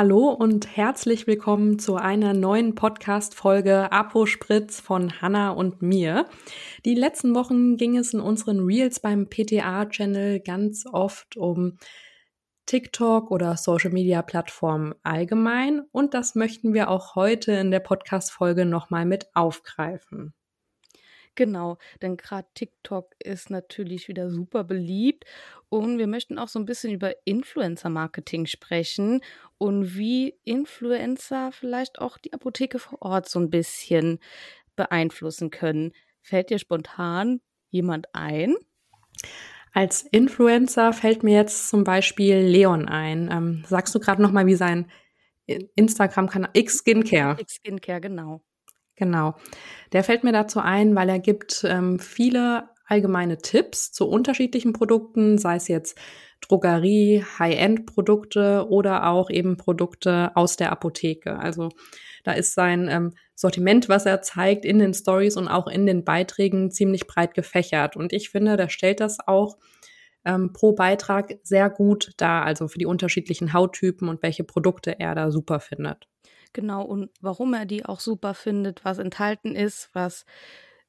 Hallo 0.00 0.28
und 0.28 0.76
herzlich 0.76 1.26
willkommen 1.26 1.80
zu 1.80 1.96
einer 1.96 2.32
neuen 2.32 2.76
Podcast-Folge 2.76 3.90
Apo 3.90 4.26
Spritz 4.26 4.78
von 4.78 5.20
Hanna 5.20 5.50
und 5.50 5.82
mir. 5.82 6.26
Die 6.84 6.94
letzten 6.94 7.34
Wochen 7.34 7.76
ging 7.76 7.98
es 7.98 8.14
in 8.14 8.20
unseren 8.20 8.60
Reels 8.60 9.00
beim 9.00 9.28
PTA-Channel 9.28 10.38
ganz 10.38 10.86
oft 10.86 11.36
um 11.36 11.78
TikTok 12.66 13.32
oder 13.32 13.56
Social 13.56 13.90
Media 13.90 14.22
Plattformen 14.22 14.94
allgemein 15.02 15.80
und 15.90 16.14
das 16.14 16.36
möchten 16.36 16.74
wir 16.74 16.90
auch 16.90 17.16
heute 17.16 17.50
in 17.54 17.72
der 17.72 17.80
Podcast-Folge 17.80 18.66
nochmal 18.66 19.04
mit 19.04 19.26
aufgreifen. 19.34 20.32
Genau, 21.38 21.78
denn 22.02 22.16
gerade 22.16 22.48
TikTok 22.54 23.14
ist 23.20 23.48
natürlich 23.48 24.08
wieder 24.08 24.28
super 24.28 24.64
beliebt 24.64 25.24
und 25.68 25.98
wir 25.98 26.08
möchten 26.08 26.36
auch 26.36 26.48
so 26.48 26.58
ein 26.58 26.64
bisschen 26.64 26.92
über 26.92 27.14
Influencer-Marketing 27.26 28.46
sprechen 28.46 29.20
und 29.58 29.96
wie 29.96 30.34
Influencer 30.44 31.52
vielleicht 31.52 32.00
auch 32.00 32.18
die 32.18 32.32
Apotheke 32.32 32.78
vor 32.78 33.02
Ort 33.02 33.28
so 33.28 33.38
ein 33.40 33.50
bisschen 33.50 34.20
beeinflussen 34.76 35.50
können. 35.50 35.92
Fällt 36.22 36.50
dir 36.50 36.58
spontan 36.58 37.40
jemand 37.68 38.14
ein? 38.14 38.54
Als 39.72 40.02
Influencer 40.02 40.92
fällt 40.92 41.22
mir 41.22 41.34
jetzt 41.34 41.68
zum 41.68 41.84
Beispiel 41.84 42.36
Leon 42.36 42.88
ein. 42.88 43.28
Ähm, 43.30 43.64
sagst 43.66 43.94
du 43.94 44.00
gerade 44.00 44.22
noch 44.22 44.32
mal, 44.32 44.46
wie 44.46 44.54
sein 44.54 44.90
Instagram-Kanal 45.46 46.50
X 46.52 46.78
Skincare? 46.78 47.40
X 47.40 47.56
Skincare, 47.56 48.00
genau. 48.00 48.42
Genau. 48.96 49.34
Der 49.92 50.02
fällt 50.04 50.24
mir 50.24 50.32
dazu 50.32 50.60
ein, 50.60 50.94
weil 50.94 51.08
er 51.08 51.18
gibt 51.18 51.64
ähm, 51.68 51.98
viele 51.98 52.68
allgemeine 52.86 53.38
Tipps 53.38 53.92
zu 53.92 54.08
unterschiedlichen 54.08 54.72
Produkten, 54.72 55.38
sei 55.38 55.56
es 55.56 55.68
jetzt 55.68 55.98
Drogerie, 56.40 57.24
High-End-Produkte 57.38 58.66
oder 58.68 59.08
auch 59.08 59.30
eben 59.30 59.56
Produkte 59.56 60.30
aus 60.34 60.56
der 60.56 60.72
Apotheke. 60.72 61.38
Also 61.38 61.70
da 62.24 62.32
ist 62.32 62.54
sein 62.54 62.88
ähm, 62.90 63.12
Sortiment, 63.34 63.88
was 63.88 64.06
er 64.06 64.22
zeigt 64.22 64.64
in 64.64 64.78
den 64.78 64.94
Stories 64.94 65.36
und 65.36 65.48
auch 65.48 65.66
in 65.66 65.86
den 65.86 66.04
Beiträgen 66.04 66.70
ziemlich 66.70 67.06
breit 67.06 67.34
gefächert. 67.34 67.96
Und 67.96 68.12
ich 68.12 68.30
finde, 68.30 68.56
der 68.56 68.68
stellt 68.68 69.00
das 69.00 69.18
auch 69.26 69.56
ähm, 70.24 70.52
pro 70.52 70.72
Beitrag 70.72 71.38
sehr 71.42 71.70
gut 71.70 72.12
dar, 72.16 72.44
also 72.44 72.68
für 72.68 72.78
die 72.78 72.86
unterschiedlichen 72.86 73.52
Hauttypen 73.52 74.08
und 74.08 74.22
welche 74.22 74.44
Produkte 74.44 74.98
er 74.98 75.14
da 75.14 75.30
super 75.30 75.60
findet. 75.60 76.08
Genau, 76.52 76.82
und 76.82 77.10
warum 77.20 77.54
er 77.54 77.66
die 77.66 77.84
auch 77.84 78.00
super 78.00 78.34
findet, 78.34 78.84
was 78.84 78.98
enthalten 78.98 79.54
ist, 79.54 79.90
was 79.92 80.24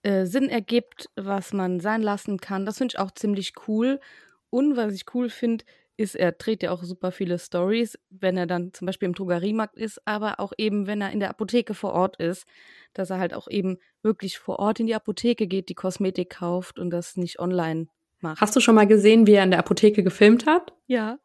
äh, 0.03 0.25
Sinn 0.25 0.49
ergibt, 0.49 1.09
was 1.15 1.53
man 1.53 1.79
sein 1.79 2.01
lassen 2.01 2.39
kann. 2.39 2.65
Das 2.65 2.77
finde 2.77 2.93
ich 2.93 2.99
auch 2.99 3.11
ziemlich 3.11 3.53
cool. 3.67 3.99
Und 4.49 4.75
was 4.75 4.93
ich 4.93 5.05
cool 5.13 5.29
finde, 5.29 5.65
ist, 5.97 6.15
er 6.15 6.31
dreht 6.31 6.63
ja 6.63 6.71
auch 6.71 6.81
super 6.81 7.11
viele 7.11 7.37
Stories, 7.37 7.99
wenn 8.09 8.37
er 8.37 8.47
dann 8.47 8.73
zum 8.73 8.85
Beispiel 8.85 9.07
im 9.07 9.13
Drogeriemarkt 9.13 9.75
ist, 9.75 10.01
aber 10.05 10.39
auch 10.39 10.53
eben, 10.57 10.87
wenn 10.87 11.01
er 11.01 11.11
in 11.11 11.19
der 11.19 11.29
Apotheke 11.29 11.73
vor 11.73 11.93
Ort 11.93 12.15
ist, 12.17 12.45
dass 12.93 13.09
er 13.09 13.19
halt 13.19 13.33
auch 13.33 13.49
eben 13.49 13.77
wirklich 14.01 14.39
vor 14.39 14.59
Ort 14.59 14.79
in 14.79 14.87
die 14.87 14.95
Apotheke 14.95 15.45
geht, 15.45 15.67
die 15.67 15.75
Kosmetik 15.75 16.29
kauft 16.29 16.79
und 16.79 16.89
das 16.89 17.17
nicht 17.17 17.39
online 17.39 17.87
macht. 18.21 18.39
Hast 18.39 18.55
du 18.55 18.61
schon 18.61 18.75
mal 18.75 18.87
gesehen, 18.87 19.27
wie 19.27 19.33
er 19.33 19.43
in 19.43 19.51
der 19.51 19.59
Apotheke 19.59 20.01
gefilmt 20.01 20.45
hat? 20.45 20.73
Ja. 20.87 21.19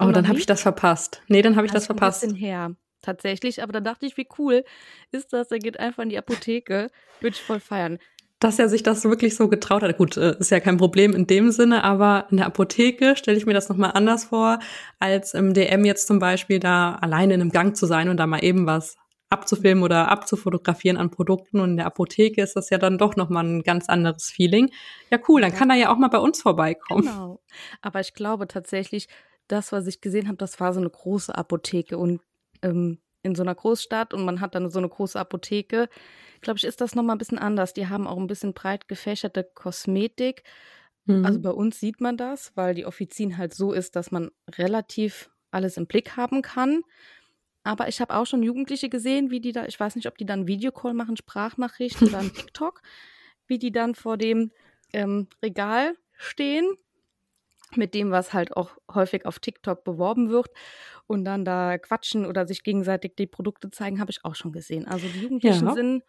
Oh, 0.00 0.10
dann 0.10 0.26
habe 0.26 0.38
ich 0.38 0.46
das 0.46 0.62
verpasst. 0.62 1.22
Nee, 1.28 1.42
dann 1.42 1.54
habe 1.56 1.66
ich 1.66 1.72
das, 1.72 1.86
verpasst. 1.86 2.24
Ein 2.24 2.30
bisschen 2.30 2.40
her 2.40 2.76
tatsächlich, 3.02 3.62
aber 3.62 3.72
da 3.72 3.80
dachte 3.80 4.06
ich, 4.06 4.16
wie 4.16 4.26
cool 4.38 4.64
ist 5.12 5.32
das? 5.32 5.50
Er 5.50 5.58
geht 5.58 5.78
einfach 5.78 6.02
in 6.02 6.08
die 6.08 6.18
Apotheke, 6.18 6.90
würde 7.20 7.36
ich 7.36 7.42
voll 7.42 7.60
feiern. 7.60 7.98
Dass 8.40 8.58
er 8.58 8.68
sich 8.68 8.82
das 8.82 9.04
wirklich 9.04 9.36
so 9.36 9.48
getraut 9.48 9.82
hat. 9.82 9.96
Gut, 9.96 10.16
äh, 10.16 10.36
ist 10.38 10.50
ja 10.50 10.60
kein 10.60 10.76
Problem 10.76 11.14
in 11.14 11.26
dem 11.26 11.50
Sinne, 11.50 11.84
aber 11.84 12.26
in 12.30 12.38
der 12.38 12.46
Apotheke 12.46 13.16
stelle 13.16 13.38
ich 13.38 13.46
mir 13.46 13.54
das 13.54 13.68
nochmal 13.68 13.92
anders 13.94 14.24
vor, 14.24 14.58
als 14.98 15.34
im 15.34 15.54
DM 15.54 15.84
jetzt 15.84 16.06
zum 16.06 16.18
Beispiel 16.18 16.60
da 16.60 16.96
alleine 16.96 17.34
in 17.34 17.40
einem 17.40 17.50
Gang 17.50 17.76
zu 17.76 17.86
sein 17.86 18.08
und 18.08 18.18
da 18.18 18.26
mal 18.26 18.44
eben 18.44 18.66
was 18.66 18.96
abzufilmen 19.30 19.82
oder 19.82 20.10
abzufotografieren 20.10 20.96
an 20.96 21.10
Produkten. 21.10 21.60
Und 21.60 21.70
in 21.70 21.76
der 21.76 21.86
Apotheke 21.86 22.42
ist 22.42 22.56
das 22.56 22.70
ja 22.70 22.78
dann 22.78 22.98
doch 22.98 23.16
nochmal 23.16 23.44
ein 23.44 23.62
ganz 23.62 23.88
anderes 23.88 24.30
Feeling. 24.30 24.70
Ja, 25.10 25.18
cool, 25.28 25.40
dann 25.40 25.52
kann 25.52 25.70
er 25.70 25.76
ja 25.76 25.92
auch 25.92 25.98
mal 25.98 26.08
bei 26.08 26.18
uns 26.18 26.40
vorbeikommen. 26.40 27.02
Genau. 27.02 27.40
Aber 27.82 28.00
ich 28.00 28.14
glaube 28.14 28.46
tatsächlich, 28.46 29.08
das, 29.48 29.72
was 29.72 29.86
ich 29.86 30.00
gesehen 30.00 30.28
habe, 30.28 30.38
das 30.38 30.60
war 30.60 30.72
so 30.72 30.80
eine 30.80 30.90
große 30.90 31.34
Apotheke 31.34 31.98
und 31.98 32.20
ähm, 32.62 32.98
in 33.24 33.34
so 33.34 33.42
einer 33.42 33.54
Großstadt 33.54 34.14
und 34.14 34.24
man 34.24 34.40
hat 34.40 34.54
dann 34.54 34.70
so 34.70 34.78
eine 34.78 34.88
große 34.88 35.18
Apotheke, 35.18 35.88
glaube 36.40 36.58
ich, 36.58 36.64
ist 36.64 36.80
das 36.80 36.94
nochmal 36.94 37.16
ein 37.16 37.18
bisschen 37.18 37.38
anders. 37.38 37.72
Die 37.72 37.88
haben 37.88 38.06
auch 38.06 38.18
ein 38.18 38.26
bisschen 38.26 38.52
breit 38.52 38.86
gefächerte 38.86 39.42
Kosmetik. 39.42 40.44
Mhm. 41.06 41.24
Also 41.24 41.40
bei 41.40 41.50
uns 41.50 41.80
sieht 41.80 42.00
man 42.00 42.16
das, 42.16 42.52
weil 42.54 42.74
die 42.74 42.86
Offizin 42.86 43.38
halt 43.38 43.54
so 43.54 43.72
ist, 43.72 43.96
dass 43.96 44.10
man 44.10 44.30
relativ 44.52 45.30
alles 45.50 45.76
im 45.76 45.86
Blick 45.86 46.16
haben 46.16 46.42
kann. 46.42 46.82
Aber 47.62 47.88
ich 47.88 48.00
habe 48.00 48.14
auch 48.14 48.26
schon 48.26 48.42
Jugendliche 48.42 48.90
gesehen, 48.90 49.30
wie 49.30 49.40
die 49.40 49.52
da, 49.52 49.64
ich 49.64 49.80
weiß 49.80 49.96
nicht, 49.96 50.06
ob 50.06 50.18
die 50.18 50.26
dann 50.26 50.46
Videocall 50.46 50.92
machen, 50.92 51.16
Sprachnachrichten 51.16 52.08
oder 52.08 52.18
ein 52.18 52.32
TikTok, 52.34 52.82
wie 53.46 53.58
die 53.58 53.72
dann 53.72 53.94
vor 53.94 54.18
dem 54.18 54.52
ähm, 54.92 55.28
Regal 55.42 55.96
stehen 56.12 56.66
mit 57.76 57.94
dem, 57.94 58.10
was 58.10 58.32
halt 58.32 58.56
auch 58.56 58.70
häufig 58.92 59.26
auf 59.26 59.38
TikTok 59.38 59.84
beworben 59.84 60.30
wird 60.30 60.48
und 61.06 61.24
dann 61.24 61.44
da 61.44 61.78
quatschen 61.78 62.26
oder 62.26 62.46
sich 62.46 62.62
gegenseitig 62.62 63.14
die 63.16 63.26
Produkte 63.26 63.70
zeigen, 63.70 64.00
habe 64.00 64.10
ich 64.10 64.24
auch 64.24 64.34
schon 64.34 64.52
gesehen. 64.52 64.86
Also 64.86 65.06
die 65.08 65.20
Jugendlichen 65.20 65.66
ja. 65.66 65.74
sind 65.74 66.02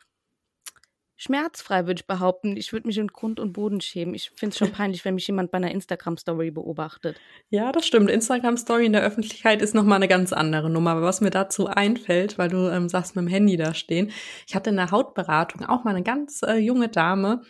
schmerzfrei, 1.17 1.87
würde 1.87 1.99
ich 1.99 2.07
behaupten. 2.07 2.57
Ich 2.57 2.73
würde 2.73 2.87
mich 2.87 2.97
in 2.97 3.07
Grund 3.07 3.39
und 3.39 3.53
Boden 3.53 3.81
schämen. 3.81 4.13
Ich 4.13 4.31
finde 4.35 4.53
es 4.53 4.57
schon 4.57 4.71
peinlich, 4.73 5.05
wenn 5.05 5.15
mich 5.15 5.27
jemand 5.27 5.51
bei 5.51 5.57
einer 5.57 5.71
Instagram-Story 5.71 6.51
beobachtet. 6.51 7.19
Ja, 7.49 7.71
das 7.71 7.87
stimmt. 7.87 8.09
Instagram-Story 8.09 8.85
in 8.85 8.93
der 8.93 9.03
Öffentlichkeit 9.03 9.61
ist 9.61 9.75
nochmal 9.75 9.97
eine 9.97 10.07
ganz 10.07 10.33
andere 10.33 10.69
Nummer. 10.69 10.91
Aber 10.91 11.01
was 11.01 11.21
mir 11.21 11.29
dazu 11.29 11.67
einfällt, 11.67 12.37
weil 12.37 12.49
du 12.49 12.69
ähm, 12.69 12.89
sagst, 12.89 13.15
mit 13.15 13.25
dem 13.25 13.29
Handy 13.29 13.57
da 13.57 13.73
stehen. 13.73 14.11
Ich 14.47 14.55
hatte 14.55 14.69
in 14.69 14.75
der 14.75 14.91
Hautberatung 14.91 15.65
auch 15.65 15.83
mal 15.83 15.91
eine 15.91 16.03
ganz 16.03 16.41
äh, 16.43 16.55
junge 16.55 16.89
Dame, 16.89 17.41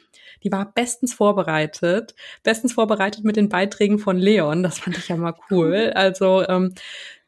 die 0.43 0.51
war 0.51 0.71
bestens 0.73 1.13
vorbereitet. 1.13 2.15
Bestens 2.43 2.73
vorbereitet 2.73 3.23
mit 3.23 3.35
den 3.35 3.49
Beiträgen 3.49 3.99
von 3.99 4.17
Leon. 4.17 4.63
Das 4.63 4.79
fand 4.79 4.97
ich 4.97 5.07
ja 5.07 5.17
mal 5.17 5.35
cool. 5.49 5.93
Also 6.05 6.47
ähm, 6.47 6.73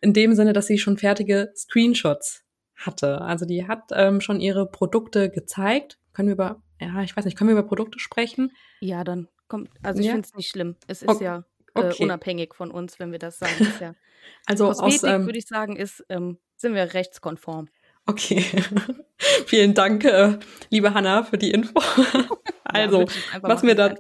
in 0.02 0.14
dem 0.14 0.36
Sinne, 0.36 0.54
dass 0.54 0.68
sie 0.68 0.78
schon 0.78 0.98
fertige 0.98 1.52
Screenshots 1.56 2.44
hatte. 2.78 3.22
Also 3.22 3.46
die 3.46 3.68
hat 3.68 3.90
ähm, 3.92 4.22
schon 4.22 4.40
ihre 4.40 4.66
Produkte 4.66 5.30
gezeigt. 5.30 5.98
Können 6.14 6.30
wir 6.30 6.34
über, 6.34 6.62
ja, 6.80 7.02
ich 7.02 7.16
weiß 7.16 7.26
nicht, 7.26 7.38
können 7.38 7.50
wir 7.50 7.58
über 7.58 7.68
Produkte 7.68 8.00
sprechen? 8.00 8.52
Ja, 8.80 9.04
dann 9.04 9.28
kommt, 9.48 9.70
also 9.84 10.00
ich 10.00 10.08
ja? 10.08 10.14
finde 10.14 10.28
es 10.28 10.36
nicht 10.36 10.50
schlimm. 10.50 10.76
Es 10.88 11.02
ist 11.02 11.10
okay. 11.10 11.24
ja 11.24 11.44
äh, 11.76 11.94
unabhängig 12.00 12.54
von 12.54 12.72
uns, 12.72 13.00
wenn 13.00 13.12
wir 13.12 13.20
das 13.20 13.40
sagen. 13.40 13.54
Ist 13.60 13.82
ja, 13.82 13.94
also 14.46 14.68
Kosmetik, 14.68 15.04
aus, 15.04 15.04
ähm, 15.04 15.26
würde 15.26 15.40
ich 15.40 15.48
sagen, 15.48 15.76
ist, 15.76 16.06
ähm, 16.10 16.38
sind 16.56 16.74
wir 16.74 16.94
rechtskonform. 16.94 17.70
Okay. 18.06 18.46
Vielen 19.46 19.74
Dank, 19.74 20.06
äh, 20.06 20.38
liebe 20.70 20.94
Hanna, 20.94 21.24
für 21.24 21.38
die 21.38 21.52
Info. 21.52 21.74
also, 22.64 23.02
ja, 23.02 23.08
was 23.42 23.64
mir 23.64 23.76
da, 23.76 23.96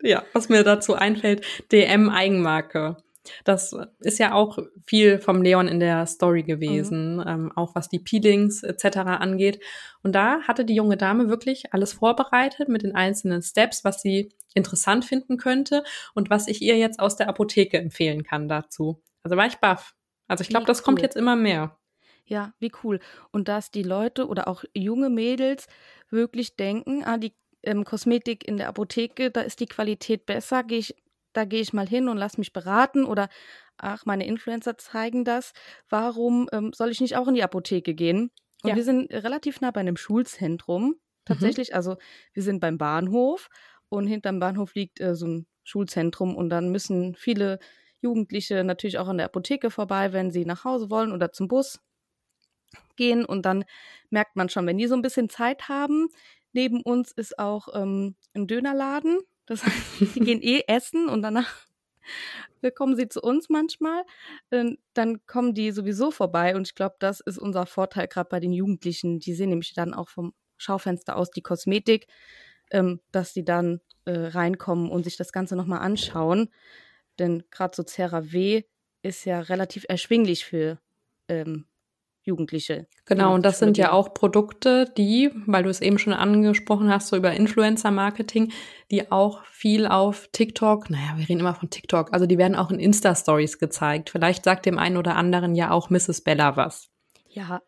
ja, 0.00 0.24
was 0.32 0.48
mir 0.48 0.64
dazu 0.64 0.94
einfällt, 0.94 1.44
DM 1.70 2.08
Eigenmarke. 2.08 2.96
Das 3.44 3.74
ist 4.00 4.18
ja 4.18 4.34
auch 4.34 4.58
viel 4.86 5.18
vom 5.18 5.42
Leon 5.42 5.68
in 5.68 5.80
der 5.80 6.06
Story 6.06 6.42
gewesen, 6.42 7.16
mhm. 7.16 7.24
ähm, 7.26 7.52
auch 7.54 7.74
was 7.74 7.88
die 7.88 7.98
Peelings 7.98 8.62
etc. 8.62 8.98
angeht. 8.98 9.60
Und 10.02 10.14
da 10.14 10.42
hatte 10.42 10.64
die 10.64 10.74
junge 10.74 10.96
Dame 10.96 11.28
wirklich 11.28 11.72
alles 11.72 11.94
vorbereitet 11.94 12.68
mit 12.68 12.82
den 12.82 12.94
einzelnen 12.94 13.42
Steps, 13.42 13.84
was 13.84 14.02
sie 14.02 14.32
interessant 14.54 15.04
finden 15.04 15.36
könnte 15.36 15.84
und 16.14 16.30
was 16.30 16.48
ich 16.48 16.62
ihr 16.62 16.76
jetzt 16.76 17.00
aus 17.00 17.16
der 17.16 17.28
Apotheke 17.28 17.78
empfehlen 17.78 18.22
kann 18.22 18.48
dazu. 18.48 19.02
Also 19.22 19.36
war 19.36 19.46
ich 19.46 19.56
baff. 19.56 19.94
Also 20.28 20.42
ich 20.42 20.48
glaube, 20.48 20.66
das 20.66 20.80
cool. 20.80 20.84
kommt 20.84 21.02
jetzt 21.02 21.16
immer 21.16 21.36
mehr. 21.36 21.76
Ja, 22.26 22.54
wie 22.58 22.72
cool. 22.82 23.00
Und 23.32 23.48
dass 23.48 23.70
die 23.70 23.82
Leute 23.82 24.28
oder 24.28 24.48
auch 24.48 24.64
junge 24.72 25.10
Mädels 25.10 25.66
wirklich 26.08 26.56
denken, 26.56 27.04
ah, 27.04 27.18
die 27.18 27.34
ähm, 27.62 27.84
Kosmetik 27.84 28.46
in 28.46 28.56
der 28.56 28.68
Apotheke, 28.68 29.30
da 29.30 29.42
ist 29.42 29.60
die 29.60 29.66
Qualität 29.66 30.26
besser, 30.26 30.62
gehe 30.62 30.78
ich 30.78 30.94
da 31.34 31.44
gehe 31.44 31.60
ich 31.60 31.72
mal 31.72 31.86
hin 31.86 32.08
und 32.08 32.16
lass 32.16 32.38
mich 32.38 32.52
beraten 32.52 33.04
oder 33.04 33.28
ach, 33.76 34.06
meine 34.06 34.26
Influencer 34.26 34.78
zeigen 34.78 35.24
das. 35.24 35.52
Warum 35.88 36.48
ähm, 36.52 36.72
soll 36.72 36.90
ich 36.90 37.00
nicht 37.00 37.16
auch 37.16 37.28
in 37.28 37.34
die 37.34 37.42
Apotheke 37.42 37.94
gehen? 37.94 38.30
Und 38.62 38.70
ja. 38.70 38.76
wir 38.76 38.84
sind 38.84 39.12
relativ 39.12 39.60
nah 39.60 39.70
bei 39.70 39.80
einem 39.80 39.96
Schulzentrum. 39.96 40.84
Mhm. 40.84 41.00
Tatsächlich, 41.26 41.70
mhm. 41.70 41.76
also 41.76 41.96
wir 42.32 42.42
sind 42.42 42.60
beim 42.60 42.78
Bahnhof 42.78 43.48
und 43.88 44.06
hinterm 44.06 44.40
Bahnhof 44.40 44.74
liegt 44.74 45.00
äh, 45.00 45.14
so 45.14 45.26
ein 45.26 45.46
Schulzentrum 45.64 46.36
und 46.36 46.50
dann 46.50 46.70
müssen 46.70 47.14
viele 47.14 47.58
Jugendliche 48.00 48.64
natürlich 48.64 48.98
auch 48.98 49.08
an 49.08 49.16
der 49.16 49.26
Apotheke 49.26 49.70
vorbei, 49.70 50.12
wenn 50.12 50.30
sie 50.30 50.44
nach 50.44 50.64
Hause 50.64 50.90
wollen 50.90 51.10
oder 51.10 51.32
zum 51.32 51.48
Bus 51.48 51.80
gehen. 52.96 53.24
Und 53.24 53.46
dann 53.46 53.64
merkt 54.10 54.36
man 54.36 54.48
schon, 54.48 54.66
wenn 54.66 54.78
die 54.78 54.86
so 54.86 54.94
ein 54.94 55.02
bisschen 55.02 55.30
Zeit 55.30 55.68
haben. 55.68 56.08
Neben 56.52 56.82
uns 56.82 57.12
ist 57.12 57.38
auch 57.38 57.68
ähm, 57.74 58.14
ein 58.34 58.46
Dönerladen 58.46 59.18
das 59.46 59.64
heißt, 59.64 59.76
die 60.14 60.20
gehen 60.20 60.42
eh 60.42 60.62
essen 60.66 61.08
und 61.08 61.22
danach 61.22 61.66
kommen 62.74 62.96
sie 62.96 63.08
zu 63.08 63.20
uns 63.20 63.48
manchmal. 63.48 64.04
Ähm, 64.50 64.78
dann 64.94 65.24
kommen 65.26 65.54
die 65.54 65.70
sowieso 65.70 66.10
vorbei 66.10 66.56
und 66.56 66.68
ich 66.68 66.74
glaube, 66.74 66.96
das 66.98 67.20
ist 67.20 67.38
unser 67.38 67.66
Vorteil 67.66 68.08
gerade 68.08 68.28
bei 68.28 68.40
den 68.40 68.52
Jugendlichen. 68.52 69.18
Die 69.18 69.34
sehen 69.34 69.50
nämlich 69.50 69.74
dann 69.74 69.94
auch 69.94 70.08
vom 70.08 70.34
Schaufenster 70.56 71.16
aus 71.16 71.30
die 71.30 71.42
Kosmetik, 71.42 72.06
ähm, 72.70 73.00
dass 73.12 73.34
sie 73.34 73.44
dann 73.44 73.80
äh, 74.04 74.12
reinkommen 74.12 74.90
und 74.90 75.04
sich 75.04 75.16
das 75.16 75.32
Ganze 75.32 75.56
nochmal 75.56 75.80
anschauen. 75.80 76.50
Denn 77.18 77.44
gerade 77.50 77.76
so 77.76 77.82
CeraW 77.82 78.64
ist 79.02 79.24
ja 79.24 79.40
relativ 79.40 79.84
erschwinglich 79.88 80.44
für 80.44 80.78
ähm, 81.28 81.66
Jugendliche. 82.24 82.86
Genau, 83.04 83.34
und 83.34 83.44
das 83.44 83.58
sind 83.58 83.76
ja 83.76 83.92
auch 83.92 84.14
Produkte, 84.14 84.90
die, 84.96 85.30
weil 85.46 85.62
du 85.62 85.68
es 85.68 85.82
eben 85.82 85.98
schon 85.98 86.14
angesprochen 86.14 86.90
hast, 86.90 87.08
so 87.08 87.16
über 87.16 87.32
Influencer-Marketing, 87.32 88.50
die 88.90 89.12
auch 89.12 89.44
viel 89.44 89.86
auf 89.86 90.28
TikTok, 90.32 90.88
naja, 90.88 91.14
wir 91.16 91.28
reden 91.28 91.40
immer 91.40 91.54
von 91.54 91.68
TikTok, 91.68 92.12
also 92.12 92.26
die 92.26 92.38
werden 92.38 92.56
auch 92.56 92.70
in 92.70 92.78
Insta-Stories 92.78 93.58
gezeigt. 93.58 94.10
Vielleicht 94.10 94.44
sagt 94.44 94.64
dem 94.64 94.78
einen 94.78 94.96
oder 94.96 95.16
anderen 95.16 95.54
ja 95.54 95.70
auch 95.70 95.90
Mrs. 95.90 96.22
Bella 96.22 96.56
was. 96.56 96.88
Ja, 97.28 97.60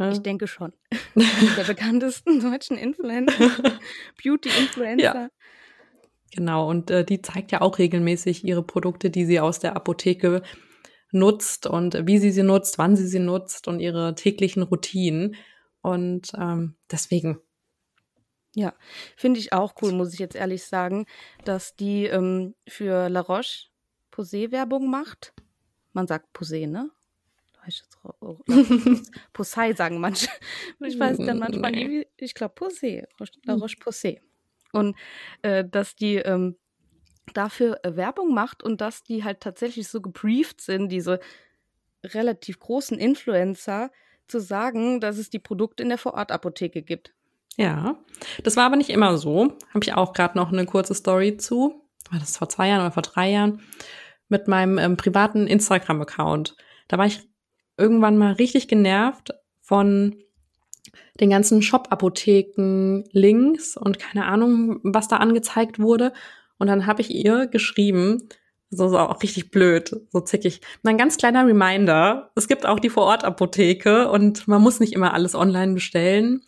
ja. 0.00 0.10
Ich 0.12 0.22
denke 0.22 0.46
schon. 0.46 0.72
der 1.14 1.64
bekanntesten 1.64 2.40
deutschen 2.40 2.78
Influencer, 2.78 3.50
Beauty-Influencer. 4.22 5.02
Ja. 5.02 5.28
Genau, 6.32 6.68
und 6.70 6.90
äh, 6.90 7.04
die 7.04 7.20
zeigt 7.22 7.52
ja 7.52 7.60
auch 7.60 7.78
regelmäßig 7.78 8.44
ihre 8.44 8.62
Produkte, 8.62 9.10
die 9.10 9.24
sie 9.26 9.40
aus 9.40 9.58
der 9.58 9.76
Apotheke 9.76 10.42
nutzt 11.12 11.66
und 11.66 12.06
wie 12.06 12.18
sie 12.18 12.30
sie 12.30 12.42
nutzt, 12.42 12.78
wann 12.78 12.96
sie 12.96 13.06
sie 13.06 13.18
nutzt 13.18 13.68
und 13.68 13.80
ihre 13.80 14.14
täglichen 14.14 14.62
Routinen. 14.62 15.36
Und 15.82 16.32
ähm, 16.38 16.76
deswegen. 16.90 17.40
Ja, 18.54 18.74
finde 19.16 19.38
ich 19.38 19.52
auch 19.52 19.74
cool, 19.80 19.92
muss 19.92 20.12
ich 20.12 20.18
jetzt 20.18 20.34
ehrlich 20.34 20.64
sagen, 20.64 21.06
dass 21.44 21.76
die 21.76 22.06
ähm, 22.06 22.54
für 22.68 23.08
La 23.08 23.20
Roche 23.20 23.68
Posay 24.10 24.50
Werbung 24.50 24.90
macht. 24.90 25.32
Man 25.92 26.06
sagt 26.06 26.32
Posay, 26.32 26.66
ne? 26.66 26.90
Posay 29.32 29.74
sagen 29.74 30.00
manche. 30.00 30.28
Ich 30.80 30.98
weiß 30.98 31.18
dann 31.18 31.38
manchmal 31.38 31.72
nie, 31.72 32.06
ich 32.16 32.34
glaube 32.34 32.54
Posay, 32.54 33.06
La 33.44 33.54
Roche 33.54 33.76
Posay. 33.78 34.20
Und 34.72 34.96
äh, 35.42 35.64
dass 35.64 35.94
die 35.94 36.16
ähm, 36.16 36.56
dafür 37.32 37.78
äh, 37.82 37.96
Werbung 37.96 38.34
macht 38.34 38.62
und 38.62 38.80
dass 38.80 39.02
die 39.02 39.24
halt 39.24 39.40
tatsächlich 39.40 39.88
so 39.88 40.00
gebrieft 40.00 40.60
sind, 40.60 40.90
diese 40.90 41.20
relativ 42.04 42.58
großen 42.58 42.98
Influencer, 42.98 43.90
zu 44.30 44.40
sagen, 44.40 45.00
dass 45.00 45.18
es 45.18 45.28
die 45.28 45.38
Produkte 45.38 45.82
in 45.82 45.88
der 45.90 45.98
Vorortapotheke 45.98 46.82
gibt. 46.82 47.12
Ja, 47.56 47.96
das 48.44 48.56
war 48.56 48.64
aber 48.64 48.76
nicht 48.76 48.90
immer 48.90 49.18
so. 49.18 49.54
Habe 49.74 49.82
ich 49.82 49.92
auch 49.92 50.12
gerade 50.12 50.38
noch 50.38 50.52
eine 50.52 50.64
kurze 50.66 50.94
Story 50.94 51.36
zu. 51.36 51.82
War 52.10 52.18
das 52.18 52.36
vor 52.36 52.48
zwei 52.48 52.68
Jahren 52.68 52.80
oder 52.80 52.92
vor 52.92 53.02
drei 53.02 53.30
Jahren? 53.30 53.60
Mit 54.28 54.48
meinem 54.48 54.78
ähm, 54.78 54.96
privaten 54.96 55.46
Instagram-Account. 55.46 56.56
Da 56.88 56.96
war 56.96 57.06
ich 57.06 57.28
irgendwann 57.76 58.16
mal 58.16 58.32
richtig 58.32 58.68
genervt 58.68 59.34
von 59.60 60.22
den 61.20 61.30
ganzen 61.30 61.62
Shop-Apotheken, 61.62 63.04
Links 63.12 63.76
und 63.76 63.98
keine 63.98 64.26
Ahnung, 64.26 64.80
was 64.82 65.08
da 65.08 65.16
angezeigt 65.16 65.78
wurde. 65.80 66.12
Und 66.60 66.66
dann 66.66 66.84
habe 66.86 67.00
ich 67.00 67.10
ihr 67.10 67.46
geschrieben, 67.46 68.28
so, 68.68 68.88
so 68.88 68.98
auch 68.98 69.22
richtig 69.22 69.50
blöd, 69.50 69.96
so 70.10 70.20
zickig. 70.20 70.60
Ein 70.84 70.98
ganz 70.98 71.16
kleiner 71.16 71.46
Reminder. 71.46 72.30
Es 72.36 72.48
gibt 72.48 72.66
auch 72.66 72.78
die 72.78 72.90
Vorort-Apotheke 72.90 74.10
und 74.10 74.46
man 74.46 74.60
muss 74.60 74.78
nicht 74.78 74.92
immer 74.92 75.14
alles 75.14 75.34
online 75.34 75.72
bestellen. 75.72 76.42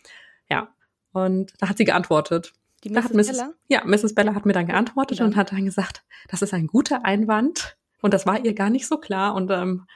Ja. 0.50 0.68
Und 1.12 1.54
da 1.58 1.70
hat 1.70 1.78
sie 1.78 1.86
geantwortet. 1.86 2.52
Die 2.84 2.90
Mrs. 2.90 2.94
Da 2.94 3.04
hat 3.04 3.14
Mrs. 3.14 3.26
Bella? 3.28 3.52
Ja, 3.68 3.84
Mrs. 3.86 4.14
Bella 4.14 4.34
hat 4.34 4.44
mir 4.44 4.52
dann 4.52 4.66
geantwortet 4.66 5.18
ja. 5.18 5.24
und 5.24 5.34
hat 5.34 5.50
dann 5.50 5.64
gesagt, 5.64 6.04
das 6.28 6.42
ist 6.42 6.52
ein 6.52 6.66
guter 6.66 7.06
Einwand. 7.06 7.78
Und 8.02 8.12
das 8.12 8.26
war 8.26 8.44
ihr 8.44 8.54
gar 8.54 8.68
nicht 8.68 8.86
so 8.86 8.98
klar. 8.98 9.34
Und 9.34 9.50
ähm, 9.50 9.86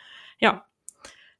ja, 0.41 0.65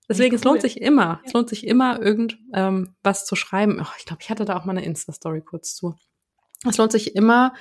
deswegen, 0.07 0.35
cool. 0.35 0.37
es 0.37 0.45
lohnt 0.45 0.61
sich 0.61 0.83
immer, 0.83 1.03
ja. 1.03 1.21
es 1.25 1.33
lohnt 1.33 1.49
sich 1.49 1.67
immer, 1.67 2.03
irgend 2.03 2.39
ähm, 2.53 2.95
zu 3.03 3.37
schreiben. 3.37 3.81
Oh, 3.81 3.93
ich 3.99 4.05
glaube, 4.05 4.21
ich 4.23 4.29
hatte 4.29 4.45
da 4.45 4.55
auch 4.59 4.67
mal 4.67 4.73
eine 4.73 4.85
Insta-Story 4.85 5.41
kurz 5.41 5.75
zu. 5.75 5.97
Es 6.69 6.77
lohnt 6.77 6.93
sich 6.93 7.17
immer, 7.17 7.55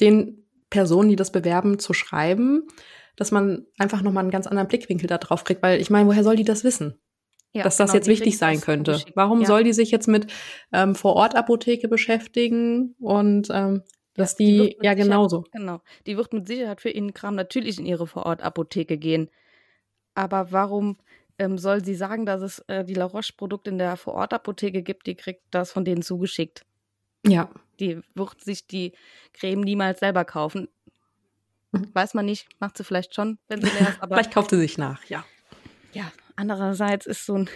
den 0.00 0.46
Personen, 0.70 1.08
die 1.08 1.16
das 1.16 1.32
bewerben, 1.32 1.78
zu 1.78 1.92
schreiben, 1.92 2.68
dass 3.16 3.32
man 3.32 3.66
einfach 3.78 4.02
nochmal 4.02 4.22
einen 4.22 4.30
ganz 4.30 4.46
anderen 4.46 4.68
Blickwinkel 4.68 5.06
da 5.06 5.18
drauf 5.18 5.44
kriegt, 5.44 5.62
weil 5.62 5.80
ich 5.80 5.90
meine, 5.90 6.08
woher 6.08 6.24
soll 6.24 6.36
die 6.36 6.44
das 6.44 6.64
wissen? 6.64 7.00
Ja, 7.52 7.64
dass 7.64 7.76
das 7.76 7.90
genau, 7.90 7.96
jetzt 7.96 8.06
wichtig 8.06 8.38
sein 8.38 8.60
könnte. 8.60 9.02
Warum 9.14 9.40
ja. 9.40 9.46
soll 9.46 9.64
die 9.64 9.72
sich 9.72 9.90
jetzt 9.90 10.06
mit 10.06 10.28
ähm, 10.72 10.94
Vor-Ort-Apotheke 10.94 11.88
beschäftigen 11.88 12.94
und 13.00 13.48
ähm, 13.50 13.82
dass 14.14 14.36
die, 14.36 14.76
die 14.80 14.86
ja 14.86 14.94
genauso. 14.94 15.44
Genau. 15.50 15.80
Die 16.06 16.16
wird 16.16 16.32
mit 16.32 16.46
Sicherheit 16.46 16.80
für 16.80 16.90
ihren 16.90 17.12
Kram 17.12 17.34
natürlich 17.34 17.78
in 17.78 17.86
ihre 17.86 18.06
Vor-Ort-Apotheke 18.06 18.98
gehen. 18.98 19.30
Aber 20.14 20.52
warum 20.52 20.98
ähm, 21.38 21.58
soll 21.58 21.84
sie 21.84 21.94
sagen, 21.94 22.24
dass 22.26 22.42
es 22.42 22.60
äh, 22.68 22.84
die 22.84 22.94
La 22.94 23.06
Roche-Produkte 23.06 23.70
in 23.70 23.78
der 23.78 23.96
Vor-Ort-Apotheke 23.96 24.82
gibt, 24.82 25.06
die 25.06 25.14
kriegt 25.14 25.42
das 25.50 25.72
von 25.72 25.84
denen 25.84 26.02
zugeschickt? 26.02 26.64
Ja. 27.26 27.50
Die 27.80 28.00
wird 28.14 28.40
sich 28.40 28.66
die 28.66 28.92
Creme 29.32 29.62
niemals 29.62 30.00
selber 30.00 30.24
kaufen. 30.24 30.68
Mhm. 31.72 31.94
Weiß 31.94 32.14
man 32.14 32.26
nicht, 32.26 32.48
macht 32.60 32.76
sie 32.76 32.84
vielleicht 32.84 33.14
schon, 33.14 33.38
wenn 33.48 33.60
sie 33.60 33.70
leer 33.70 33.88
ist. 33.88 33.98
Aber 34.02 34.16
vielleicht 34.16 34.32
kauft 34.32 34.50
sie 34.50 34.58
sich 34.58 34.78
nach, 34.78 35.04
ja. 35.04 35.24
Ja, 35.92 36.12
andererseits 36.36 37.06
ist 37.06 37.26
so 37.26 37.34
ein, 37.34 37.50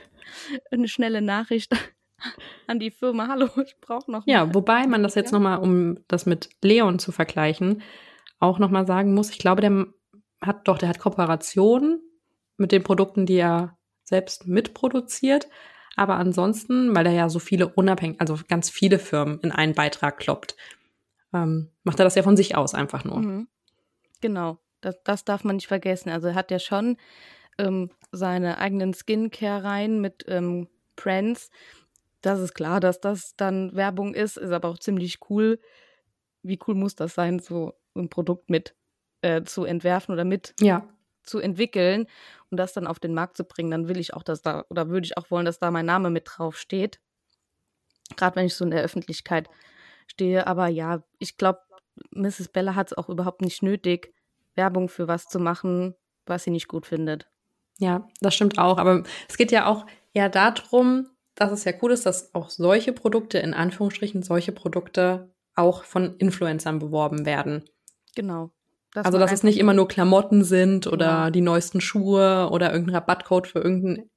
eine 0.70 0.88
schnelle 0.88 1.22
Nachricht 1.22 1.72
an 2.66 2.78
die 2.78 2.90
Firma, 2.90 3.28
hallo, 3.28 3.48
ich 3.64 3.76
brauche 3.80 4.10
noch. 4.10 4.26
Ja, 4.26 4.54
wobei 4.54 4.86
man 4.86 5.02
das 5.02 5.14
jetzt 5.14 5.32
ja. 5.32 5.38
nochmal, 5.38 5.58
um 5.58 5.98
das 6.08 6.26
mit 6.26 6.50
Leon 6.62 6.98
zu 6.98 7.12
vergleichen, 7.12 7.82
auch 8.38 8.58
nochmal 8.58 8.86
sagen 8.86 9.14
muss, 9.14 9.30
ich 9.30 9.38
glaube, 9.38 9.62
der 9.62 9.86
hat 10.40 10.68
doch, 10.68 10.78
der 10.78 10.88
hat 10.88 10.98
Kooperationen 10.98 12.00
mit 12.56 12.72
den 12.72 12.82
Produkten, 12.82 13.26
die 13.26 13.36
er 13.36 13.78
selbst 14.04 14.46
mitproduziert. 14.46 15.48
Aber 15.96 16.16
ansonsten, 16.16 16.94
weil 16.94 17.06
er 17.06 17.12
ja 17.12 17.28
so 17.28 17.38
viele 17.38 17.68
unabhängig, 17.68 18.20
also 18.20 18.38
ganz 18.48 18.68
viele 18.68 18.98
Firmen 18.98 19.40
in 19.40 19.50
einen 19.50 19.74
Beitrag 19.74 20.18
kloppt, 20.18 20.56
ähm, 21.32 21.70
macht 21.82 21.98
er 21.98 22.04
das 22.04 22.14
ja 22.14 22.22
von 22.22 22.36
sich 22.36 22.54
aus 22.54 22.74
einfach 22.74 23.04
nur. 23.04 23.18
Mhm. 23.18 23.48
Genau, 24.20 24.58
das, 24.82 24.96
das 25.04 25.24
darf 25.24 25.42
man 25.42 25.56
nicht 25.56 25.66
vergessen. 25.66 26.10
Also 26.10 26.28
er 26.28 26.34
hat 26.34 26.50
ja 26.50 26.58
schon 26.58 26.98
ähm, 27.58 27.90
seine 28.12 28.58
eigenen 28.58 28.92
Skincare-Reihen 28.92 30.00
mit 30.00 30.24
ähm, 30.28 30.68
Brands. 30.96 31.50
Das 32.20 32.40
ist 32.40 32.54
klar, 32.54 32.80
dass 32.80 33.00
das 33.00 33.34
dann 33.36 33.74
Werbung 33.74 34.14
ist, 34.14 34.36
ist 34.36 34.50
aber 34.50 34.68
auch 34.68 34.78
ziemlich 34.78 35.18
cool. 35.30 35.58
Wie 36.42 36.58
cool 36.66 36.74
muss 36.74 36.94
das 36.94 37.14
sein, 37.14 37.38
so 37.38 37.74
ein 37.94 38.10
Produkt 38.10 38.50
mit 38.50 38.74
äh, 39.22 39.42
zu 39.44 39.64
entwerfen 39.64 40.12
oder 40.12 40.24
mit 40.24 40.54
ja 40.60 40.86
zu 41.26 41.40
entwickeln 41.40 42.06
und 42.50 42.58
das 42.58 42.72
dann 42.72 42.86
auf 42.86 42.98
den 42.98 43.14
Markt 43.14 43.36
zu 43.36 43.44
bringen, 43.44 43.70
dann 43.70 43.88
will 43.88 43.98
ich 43.98 44.14
auch, 44.14 44.22
dass 44.22 44.42
da, 44.42 44.64
oder 44.68 44.88
würde 44.88 45.04
ich 45.04 45.16
auch 45.16 45.30
wollen, 45.30 45.46
dass 45.46 45.58
da 45.58 45.70
mein 45.70 45.86
Name 45.86 46.10
mit 46.10 46.24
drauf 46.26 46.56
steht. 46.56 47.00
Gerade 48.16 48.36
wenn 48.36 48.46
ich 48.46 48.54
so 48.54 48.64
in 48.64 48.70
der 48.70 48.82
Öffentlichkeit 48.82 49.48
stehe. 50.06 50.46
Aber 50.46 50.68
ja, 50.68 51.02
ich 51.18 51.36
glaube, 51.36 51.60
Mrs. 52.10 52.48
Bella 52.48 52.74
hat 52.74 52.88
es 52.88 52.98
auch 52.98 53.08
überhaupt 53.08 53.42
nicht 53.42 53.62
nötig, 53.62 54.14
Werbung 54.54 54.88
für 54.88 55.08
was 55.08 55.26
zu 55.26 55.38
machen, 55.38 55.94
was 56.26 56.44
sie 56.44 56.50
nicht 56.50 56.68
gut 56.68 56.86
findet. 56.86 57.28
Ja, 57.78 58.08
das 58.20 58.34
stimmt 58.34 58.58
auch. 58.58 58.78
Aber 58.78 59.02
es 59.28 59.36
geht 59.36 59.52
ja 59.52 59.66
auch 59.66 59.86
eher 60.14 60.28
darum, 60.28 61.10
dass 61.34 61.52
es 61.52 61.64
ja 61.64 61.72
cool 61.82 61.92
ist, 61.92 62.06
dass 62.06 62.34
auch 62.34 62.48
solche 62.48 62.92
Produkte, 62.92 63.38
in 63.38 63.54
Anführungsstrichen, 63.54 64.22
solche 64.22 64.52
Produkte 64.52 65.30
auch 65.54 65.84
von 65.84 66.16
Influencern 66.16 66.78
beworben 66.78 67.26
werden. 67.26 67.64
Genau. 68.14 68.50
Dass 68.96 69.04
also, 69.04 69.18
dass 69.18 69.30
es 69.30 69.42
nicht 69.42 69.58
immer 69.58 69.74
nur 69.74 69.88
Klamotten 69.88 70.42
sind 70.42 70.86
oder 70.86 71.04
ja. 71.04 71.30
die 71.30 71.42
neuesten 71.42 71.82
Schuhe 71.82 72.48
oder 72.50 72.72
irgendein 72.72 72.94
Rabattcode 72.94 73.46
für 73.46 73.58
irgendein 73.58 74.08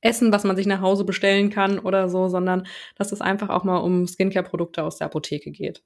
Essen, 0.00 0.32
was 0.32 0.44
man 0.44 0.54
sich 0.54 0.66
nach 0.66 0.80
Hause 0.80 1.02
bestellen 1.02 1.50
kann 1.50 1.80
oder 1.80 2.08
so, 2.08 2.28
sondern 2.28 2.68
dass 2.94 3.10
es 3.10 3.20
einfach 3.20 3.48
auch 3.48 3.64
mal 3.64 3.78
um 3.78 4.06
Skincare-Produkte 4.06 4.84
aus 4.84 4.98
der 4.98 5.08
Apotheke 5.08 5.50
geht. 5.50 5.82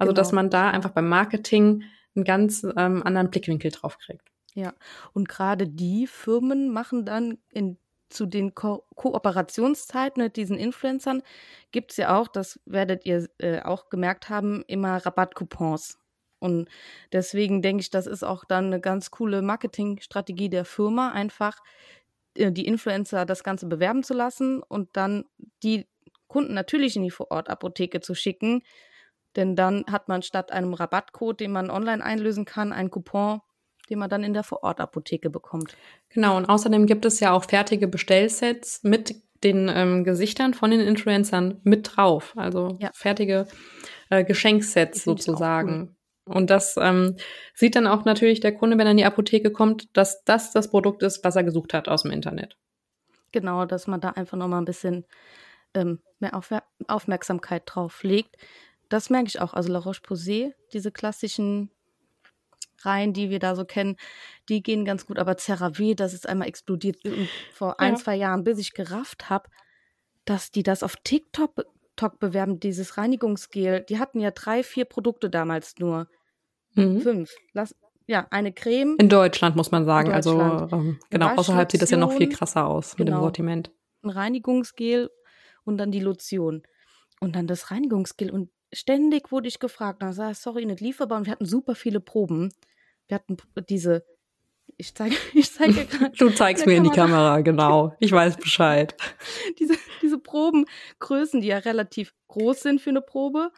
Also, 0.00 0.10
genau. 0.10 0.12
dass 0.14 0.32
man 0.32 0.50
da 0.50 0.68
einfach 0.68 0.90
beim 0.90 1.08
Marketing 1.08 1.84
einen 2.16 2.24
ganz 2.24 2.64
ähm, 2.76 3.04
anderen 3.04 3.30
Blickwinkel 3.30 3.70
drauf 3.70 3.98
kriegt. 3.98 4.32
Ja, 4.54 4.74
und 5.12 5.28
gerade 5.28 5.68
die 5.68 6.08
Firmen 6.08 6.72
machen 6.72 7.04
dann 7.04 7.38
in 7.52 7.78
zu 8.08 8.26
den 8.26 8.52
Ko 8.56 8.84
Kooperationszeiten 8.96 10.24
mit 10.24 10.36
diesen 10.36 10.58
Influencern 10.58 11.22
gibt 11.70 11.92
es 11.92 11.98
ja 11.98 12.18
auch, 12.18 12.26
das 12.26 12.58
werdet 12.66 13.06
ihr 13.06 13.28
äh, 13.38 13.60
auch 13.60 13.90
gemerkt 13.90 14.28
haben, 14.28 14.64
immer 14.66 14.96
Rabattcoupons. 14.96 15.98
Und 16.38 16.68
deswegen 17.12 17.62
denke 17.62 17.80
ich, 17.80 17.90
das 17.90 18.06
ist 18.06 18.22
auch 18.22 18.44
dann 18.44 18.66
eine 18.66 18.80
ganz 18.80 19.10
coole 19.10 19.42
Marketingstrategie 19.42 20.48
der 20.48 20.64
Firma, 20.64 21.12
einfach 21.12 21.60
äh, 22.34 22.52
die 22.52 22.66
Influencer 22.66 23.24
das 23.24 23.44
Ganze 23.44 23.66
bewerben 23.66 24.02
zu 24.02 24.14
lassen 24.14 24.62
und 24.62 24.90
dann 24.96 25.24
die 25.62 25.86
Kunden 26.28 26.54
natürlich 26.54 26.96
in 26.96 27.02
die 27.02 27.10
Vorortapotheke 27.10 28.00
zu 28.00 28.14
schicken. 28.14 28.62
Denn 29.36 29.54
dann 29.54 29.84
hat 29.90 30.08
man 30.08 30.22
statt 30.22 30.50
einem 30.50 30.74
Rabattcode, 30.74 31.40
den 31.40 31.52
man 31.52 31.70
online 31.70 32.02
einlösen 32.02 32.46
kann, 32.46 32.72
einen 32.72 32.90
Coupon, 32.90 33.40
den 33.90 33.98
man 33.98 34.10
dann 34.10 34.24
in 34.24 34.32
der 34.32 34.42
Vorortapotheke 34.42 35.30
bekommt. 35.30 35.76
Genau, 36.08 36.36
und 36.36 36.46
außerdem 36.46 36.86
gibt 36.86 37.04
es 37.04 37.20
ja 37.20 37.32
auch 37.32 37.44
fertige 37.44 37.86
Bestellsets 37.86 38.82
mit 38.82 39.22
den 39.44 39.70
ähm, 39.72 40.04
Gesichtern 40.04 40.54
von 40.54 40.70
den 40.70 40.80
Influencern 40.80 41.60
mit 41.62 41.96
drauf. 41.96 42.32
Also 42.36 42.78
ja. 42.80 42.90
fertige 42.94 43.46
äh, 44.08 44.24
Geschenksets 44.24 45.04
sozusagen. 45.04 45.95
Und 46.26 46.50
das 46.50 46.76
ähm, 46.76 47.16
sieht 47.54 47.76
dann 47.76 47.86
auch 47.86 48.04
natürlich 48.04 48.40
der 48.40 48.54
Kunde, 48.54 48.76
wenn 48.76 48.86
er 48.86 48.90
in 48.90 48.96
die 48.96 49.04
Apotheke 49.04 49.52
kommt, 49.52 49.96
dass 49.96 50.24
das 50.24 50.52
das 50.52 50.70
Produkt 50.70 51.02
ist, 51.02 51.24
was 51.24 51.36
er 51.36 51.44
gesucht 51.44 51.72
hat 51.72 51.88
aus 51.88 52.02
dem 52.02 52.10
Internet. 52.10 52.56
Genau, 53.32 53.64
dass 53.64 53.86
man 53.86 54.00
da 54.00 54.10
einfach 54.10 54.36
nochmal 54.36 54.60
ein 54.60 54.66
bisschen 54.66 55.06
ähm, 55.74 56.00
mehr 56.18 56.34
Auf 56.34 56.50
Aufmerksamkeit 56.88 57.62
drauf 57.66 58.02
legt. 58.02 58.36
Das 58.88 59.08
merke 59.08 59.28
ich 59.28 59.40
auch. 59.40 59.54
Also 59.54 59.72
La 59.72 59.78
Roche-Posay, 59.78 60.52
diese 60.72 60.90
klassischen 60.90 61.70
rein, 62.80 63.12
die 63.12 63.30
wir 63.30 63.38
da 63.38 63.54
so 63.54 63.64
kennen, 63.64 63.96
die 64.48 64.62
gehen 64.62 64.84
ganz 64.84 65.06
gut. 65.06 65.18
Aber 65.18 65.36
CeraVe, 65.36 65.94
das 65.94 66.12
ist 66.12 66.28
einmal 66.28 66.48
explodiert 66.48 66.98
vor 67.52 67.80
ein, 67.80 67.96
zwei 67.96 68.16
Jahren, 68.16 68.44
bis 68.44 68.58
ich 68.58 68.74
gerafft 68.74 69.30
habe, 69.30 69.48
dass 70.24 70.50
die 70.50 70.62
das 70.62 70.82
auf 70.82 70.96
TikTok 70.96 72.18
bewerben, 72.18 72.60
dieses 72.60 72.96
Reinigungsgel. 72.96 73.84
Die 73.88 73.98
hatten 73.98 74.20
ja 74.20 74.30
drei, 74.30 74.62
vier 74.62 74.84
Produkte 74.84 75.30
damals 75.30 75.76
nur. 75.78 76.08
Mhm. 76.76 77.00
Fünf. 77.00 77.34
Lass, 77.52 77.74
ja, 78.06 78.26
eine 78.30 78.52
Creme. 78.52 78.96
In 78.98 79.08
Deutschland 79.08 79.56
muss 79.56 79.72
man 79.72 79.84
sagen. 79.84 80.12
Also 80.12 80.40
ähm, 80.40 80.98
genau, 81.10 81.34
außerhalb 81.34 81.70
sieht 81.70 81.82
das 81.82 81.90
ja 81.90 81.96
noch 81.96 82.12
viel 82.12 82.28
krasser 82.28 82.66
aus 82.66 82.92
mit 82.98 83.08
dem 83.08 83.14
genau. 83.14 83.22
Sortiment. 83.22 83.72
Ein 84.02 84.10
Reinigungsgel 84.10 85.10
und 85.64 85.78
dann 85.78 85.90
die 85.90 86.00
Lotion. 86.00 86.62
Und 87.20 87.34
dann 87.34 87.46
das 87.46 87.70
Reinigungsgel. 87.70 88.30
Und 88.30 88.50
ständig 88.72 89.32
wurde 89.32 89.48
ich 89.48 89.58
gefragt. 89.58 90.02
Dann 90.02 90.12
sag 90.12 90.32
ich, 90.32 90.38
sorry, 90.38 90.64
nicht 90.66 90.80
lieferbar. 90.80 91.18
Und 91.18 91.26
wir 91.26 91.32
hatten 91.32 91.46
super 91.46 91.74
viele 91.74 91.98
Proben. 91.98 92.52
Wir 93.08 93.16
hatten 93.16 93.36
diese. 93.68 94.04
Ich 94.76 94.94
zeige, 94.94 95.16
ich 95.34 95.52
zeige 95.52 95.86
gerade. 95.86 96.16
Du 96.16 96.30
zeigst 96.30 96.66
mir 96.66 96.76
in 96.76 96.84
die 96.84 96.90
Kamera, 96.90 97.40
genau. 97.40 97.94
Ich 97.98 98.12
weiß 98.12 98.36
Bescheid. 98.38 98.94
diese, 99.58 99.74
diese 100.02 100.18
Probengrößen, 100.18 101.40
die 101.40 101.48
ja 101.48 101.58
relativ 101.58 102.14
groß 102.28 102.60
sind 102.60 102.80
für 102.80 102.90
eine 102.90 103.00
Probe. 103.00 103.50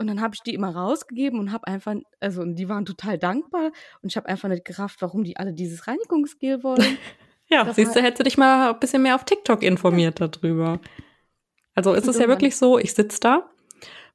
Und 0.00 0.06
dann 0.06 0.22
habe 0.22 0.34
ich 0.34 0.40
die 0.40 0.54
immer 0.54 0.74
rausgegeben 0.74 1.38
und 1.38 1.52
habe 1.52 1.66
einfach, 1.66 1.94
also 2.20 2.42
die 2.42 2.70
waren 2.70 2.86
total 2.86 3.18
dankbar 3.18 3.70
und 4.00 4.08
ich 4.08 4.16
habe 4.16 4.30
einfach 4.30 4.48
nicht 4.48 4.64
gerafft, 4.64 5.02
warum 5.02 5.24
die 5.24 5.36
alle 5.36 5.52
dieses 5.52 5.86
Reinigungsgel 5.86 6.62
wollen. 6.64 6.96
ja, 7.50 7.64
das 7.64 7.76
siehst 7.76 7.94
du, 7.94 8.00
hättest 8.00 8.20
du 8.20 8.24
dich 8.24 8.38
mal 8.38 8.70
ein 8.70 8.80
bisschen 8.80 9.02
mehr 9.02 9.14
auf 9.14 9.24
TikTok 9.24 9.62
informiert 9.62 10.18
darüber. 10.18 10.80
Also 11.74 11.92
ist 11.92 12.08
es 12.08 12.18
ja 12.18 12.28
wirklich 12.28 12.56
so, 12.56 12.78
ich 12.78 12.94
sitze 12.94 13.20
da, 13.20 13.50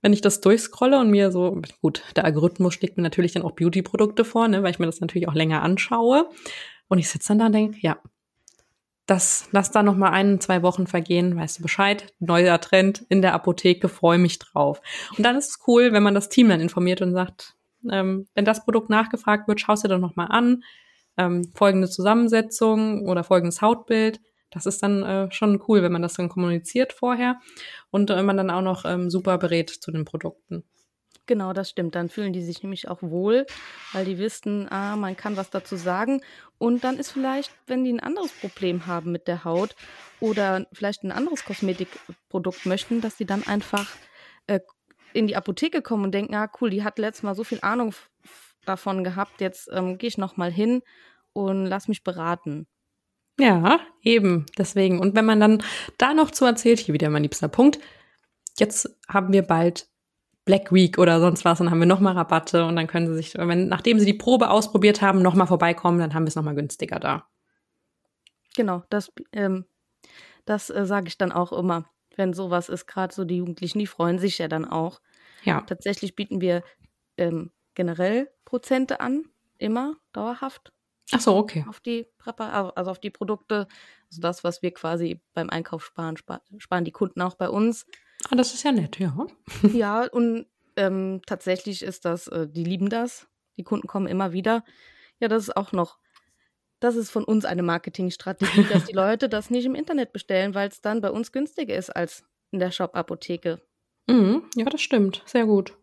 wenn 0.02 0.12
ich 0.12 0.22
das 0.22 0.42
durchscrolle 0.42 0.98
und 0.98 1.12
mir 1.12 1.32
so, 1.32 1.62
gut, 1.84 2.02
der 2.16 2.26
Algorithmus 2.26 2.74
schlägt 2.74 2.98
mir 2.98 3.04
natürlich 3.04 3.34
dann 3.34 3.44
auch 3.44 3.52
Beauty-Produkte 3.52 4.26
vor, 4.26 4.48
ne, 4.48 4.64
weil 4.64 4.72
ich 4.72 4.80
mir 4.80 4.88
das 4.88 5.02
natürlich 5.02 5.28
auch 5.28 5.36
länger 5.36 5.62
anschaue. 5.62 6.28
Und 6.88 6.98
ich 6.98 7.10
sitze 7.10 7.28
dann 7.28 7.38
da 7.38 7.46
und 7.46 7.52
denke, 7.52 7.78
ja, 7.80 8.00
das 9.06 9.48
lass 9.52 9.72
da 9.72 9.84
noch 9.84 9.96
mal 9.96 10.10
ein, 10.10 10.40
zwei 10.40 10.64
Wochen 10.64 10.88
vergehen, 10.88 11.36
weißt 11.36 11.60
du 11.60 11.64
Bescheid, 11.64 12.14
neuer 12.20 12.60
Trend 12.60 13.06
in 13.10 13.22
der 13.22 13.34
Apotheke, 13.34 13.88
freue 13.88 14.18
mich 14.18 14.40
drauf. 14.40 14.82
Und 15.18 15.24
dann 15.24 15.36
ist 15.36 15.50
es 15.50 15.60
cool, 15.68 15.94
wenn 15.94 16.04
man 16.04 16.16
das 16.16 16.30
Team 16.30 16.50
dann 16.50 16.60
informiert 16.62 17.02
und 17.02 17.14
sagt, 17.14 17.56
ähm, 17.92 18.28
wenn 18.34 18.46
das 18.46 18.66
Produkt 18.66 18.90
nachgefragt 18.90 19.48
wird, 19.48 19.62
schaust 19.62 19.84
dir 19.84 19.90
doch 19.90 20.00
noch 20.00 20.16
mal 20.16 20.26
an, 20.26 20.64
ähm, 21.18 21.52
folgende 21.54 21.90
Zusammensetzung 21.90 23.08
oder 23.08 23.24
folgendes 23.24 23.62
Hautbild. 23.62 24.20
Das 24.50 24.66
ist 24.66 24.82
dann 24.82 25.04
äh, 25.04 25.32
schon 25.32 25.62
cool, 25.68 25.84
wenn 25.84 25.92
man 25.92 26.02
das 26.02 26.14
dann 26.14 26.30
kommuniziert 26.30 26.94
vorher 26.94 27.40
und 27.92 28.10
äh, 28.10 28.24
man 28.24 28.38
dann 28.38 28.50
auch 28.50 28.62
noch 28.62 28.86
ähm, 28.86 29.10
super 29.10 29.38
berät 29.38 29.70
zu 29.70 29.92
den 29.92 30.06
Produkten. 30.06 30.64
Genau, 31.28 31.54
das 31.54 31.70
stimmt. 31.70 31.96
Dann 31.96 32.10
fühlen 32.10 32.34
die 32.34 32.44
sich 32.44 32.62
nämlich 32.62 32.88
auch 32.88 33.02
wohl, 33.02 33.46
weil 33.94 34.06
die 34.06 34.20
wissen, 34.20 34.72
ah, 34.72 34.96
man 34.96 35.18
kann 35.18 35.38
was 35.38 35.50
dazu 35.50 35.76
sagen. 35.76 36.22
Und 36.58 36.84
dann 36.84 36.98
ist 36.98 37.12
vielleicht, 37.12 37.52
wenn 37.68 37.84
die 37.84 37.94
ein 37.94 38.00
anderes 38.00 38.32
Problem 38.32 38.86
haben 38.86 39.12
mit 39.12 39.28
der 39.28 39.44
Haut 39.44 39.76
oder 40.20 40.68
vielleicht 40.72 41.04
ein 41.04 41.12
anderes 41.12 41.44
Kosmetikprodukt 41.44 42.66
möchten, 42.66 43.02
dass 43.02 43.18
die 43.18 43.26
dann 43.26 43.46
einfach 43.48 43.90
äh, 44.48 44.60
in 45.14 45.28
die 45.28 45.36
Apotheke 45.36 45.82
kommen 45.82 46.06
und 46.06 46.12
denken, 46.12 46.36
ah, 46.36 46.50
cool, 46.62 46.70
die 46.70 46.84
hat 46.84 47.00
letztes 47.00 47.24
Mal 47.24 47.36
so 47.36 47.44
viel 47.44 47.60
Ahnung 47.62 47.96
davon 48.66 49.04
gehabt, 49.04 49.42
jetzt 49.42 49.70
ähm, 49.72 49.98
gehe 49.98 50.10
ich 50.10 50.18
noch 50.18 50.38
mal 50.38 50.52
hin 50.52 50.82
und 51.34 51.66
lass 51.66 51.88
mich 51.88 52.04
beraten. 52.04 52.68
Ja, 53.40 53.80
eben, 54.02 54.46
deswegen. 54.58 55.00
Und 55.00 55.16
wenn 55.16 55.26
man 55.26 55.40
dann 55.40 55.64
da 55.98 56.14
noch 56.14 56.32
zu 56.32 56.46
erzählt, 56.46 56.80
hier 56.80 56.94
wieder 56.94 57.10
mein 57.10 57.24
liebster 57.24 57.50
Punkt, 57.50 57.80
jetzt 58.58 58.98
haben 59.10 59.34
wir 59.34 59.42
bald 59.42 59.88
Black 60.46 60.72
Week 60.72 60.98
oder 61.00 61.20
sonst 61.20 61.44
was, 61.44 61.58
dann 61.58 61.72
haben 61.72 61.80
wir 61.80 61.88
nochmal 61.88 62.14
Rabatte 62.14 62.66
und 62.66 62.76
dann 62.76 62.88
können 62.88 63.08
sie 63.08 63.16
sich, 63.16 63.36
wenn, 63.36 63.68
nachdem 63.68 64.00
sie 64.00 64.06
die 64.06 64.14
Probe 64.14 64.52
ausprobiert 64.52 65.02
haben, 65.02 65.22
nochmal 65.22 65.48
vorbeikommen, 65.48 66.00
dann 66.00 66.14
haben 66.14 66.24
wir 66.24 66.30
es 66.30 66.36
nochmal 66.36 66.56
günstiger 66.56 67.00
da. 67.00 67.28
Genau, 68.56 68.84
das, 68.90 69.12
ähm, 69.34 69.66
das 70.46 70.70
äh, 70.70 70.86
sage 70.86 71.08
ich 71.08 71.18
dann 71.18 71.32
auch 71.32 71.52
immer, 71.52 71.90
wenn 72.16 72.34
sowas 72.34 72.70
ist, 72.70 72.86
gerade 72.86 73.14
so 73.14 73.26
die 73.26 73.38
Jugendlichen, 73.38 73.80
die 73.80 73.88
freuen 73.88 74.20
sich 74.20 74.38
ja 74.38 74.48
dann 74.48 74.66
auch. 74.66 75.02
Ja. 75.44 75.62
Tatsächlich 75.62 76.16
bieten 76.16 76.42
wir 76.42 76.64
ähm, 77.18 77.52
generell 77.74 78.30
Prozente 78.46 79.00
an, 79.00 79.26
immer 79.58 79.96
dauerhaft. 80.14 80.72
Ach 81.12 81.20
so, 81.20 81.36
okay. 81.36 81.66
Auf 81.68 81.80
die 81.80 82.08
Präpar 82.18 82.74
also 82.76 82.92
auf 82.92 83.00
die 83.00 83.10
Produkte, 83.10 83.68
also 84.10 84.22
das, 84.22 84.44
was 84.44 84.62
wir 84.62 84.74
quasi 84.74 85.22
beim 85.34 85.50
Einkauf 85.50 85.86
sparen, 85.86 86.18
sparen 86.18 86.86
die 86.86 86.92
Kunden 86.92 87.22
auch 87.22 87.36
bei 87.36 87.50
uns. 87.50 87.86
Ah, 88.30 88.36
das 88.36 88.54
ist 88.54 88.64
ja 88.64 88.72
nett, 88.72 89.00
ja. 89.00 89.16
ja, 89.74 90.08
und 90.08 90.46
ähm, 90.76 91.22
tatsächlich 91.26 91.84
ist 91.84 92.06
das, 92.06 92.28
äh, 92.28 92.48
die 92.48 92.64
lieben 92.64 92.90
das. 92.90 93.28
Die 93.58 93.64
Kunden 93.64 93.88
kommen 93.88 94.08
immer 94.08 94.34
wieder. 94.34 94.64
Ja, 95.20 95.28
das 95.28 95.44
ist 95.44 95.58
auch 95.58 95.72
noch, 95.72 95.98
das 96.80 96.96
ist 96.96 97.10
von 97.10 97.24
uns 97.24 97.46
eine 97.46 97.64
Marketingstrategie, 97.64 98.66
dass 98.72 98.86
die 98.86 98.94
Leute 98.96 99.30
das 99.30 99.50
nicht 99.50 99.66
im 99.66 99.76
Internet 99.76 100.12
bestellen, 100.12 100.54
weil 100.54 100.70
es 100.70 100.82
dann 100.82 101.02
bei 101.02 101.12
uns 101.12 101.32
günstiger 101.32 101.76
ist 101.76 101.90
als 101.90 102.26
in 102.52 102.60
der 102.60 102.72
Shop-Apotheke. 102.72 103.62
Mhm, 104.08 104.44
ja, 104.56 104.66
das 104.66 104.82
stimmt. 104.82 105.24
Sehr 105.26 105.46
gut. 105.46 105.74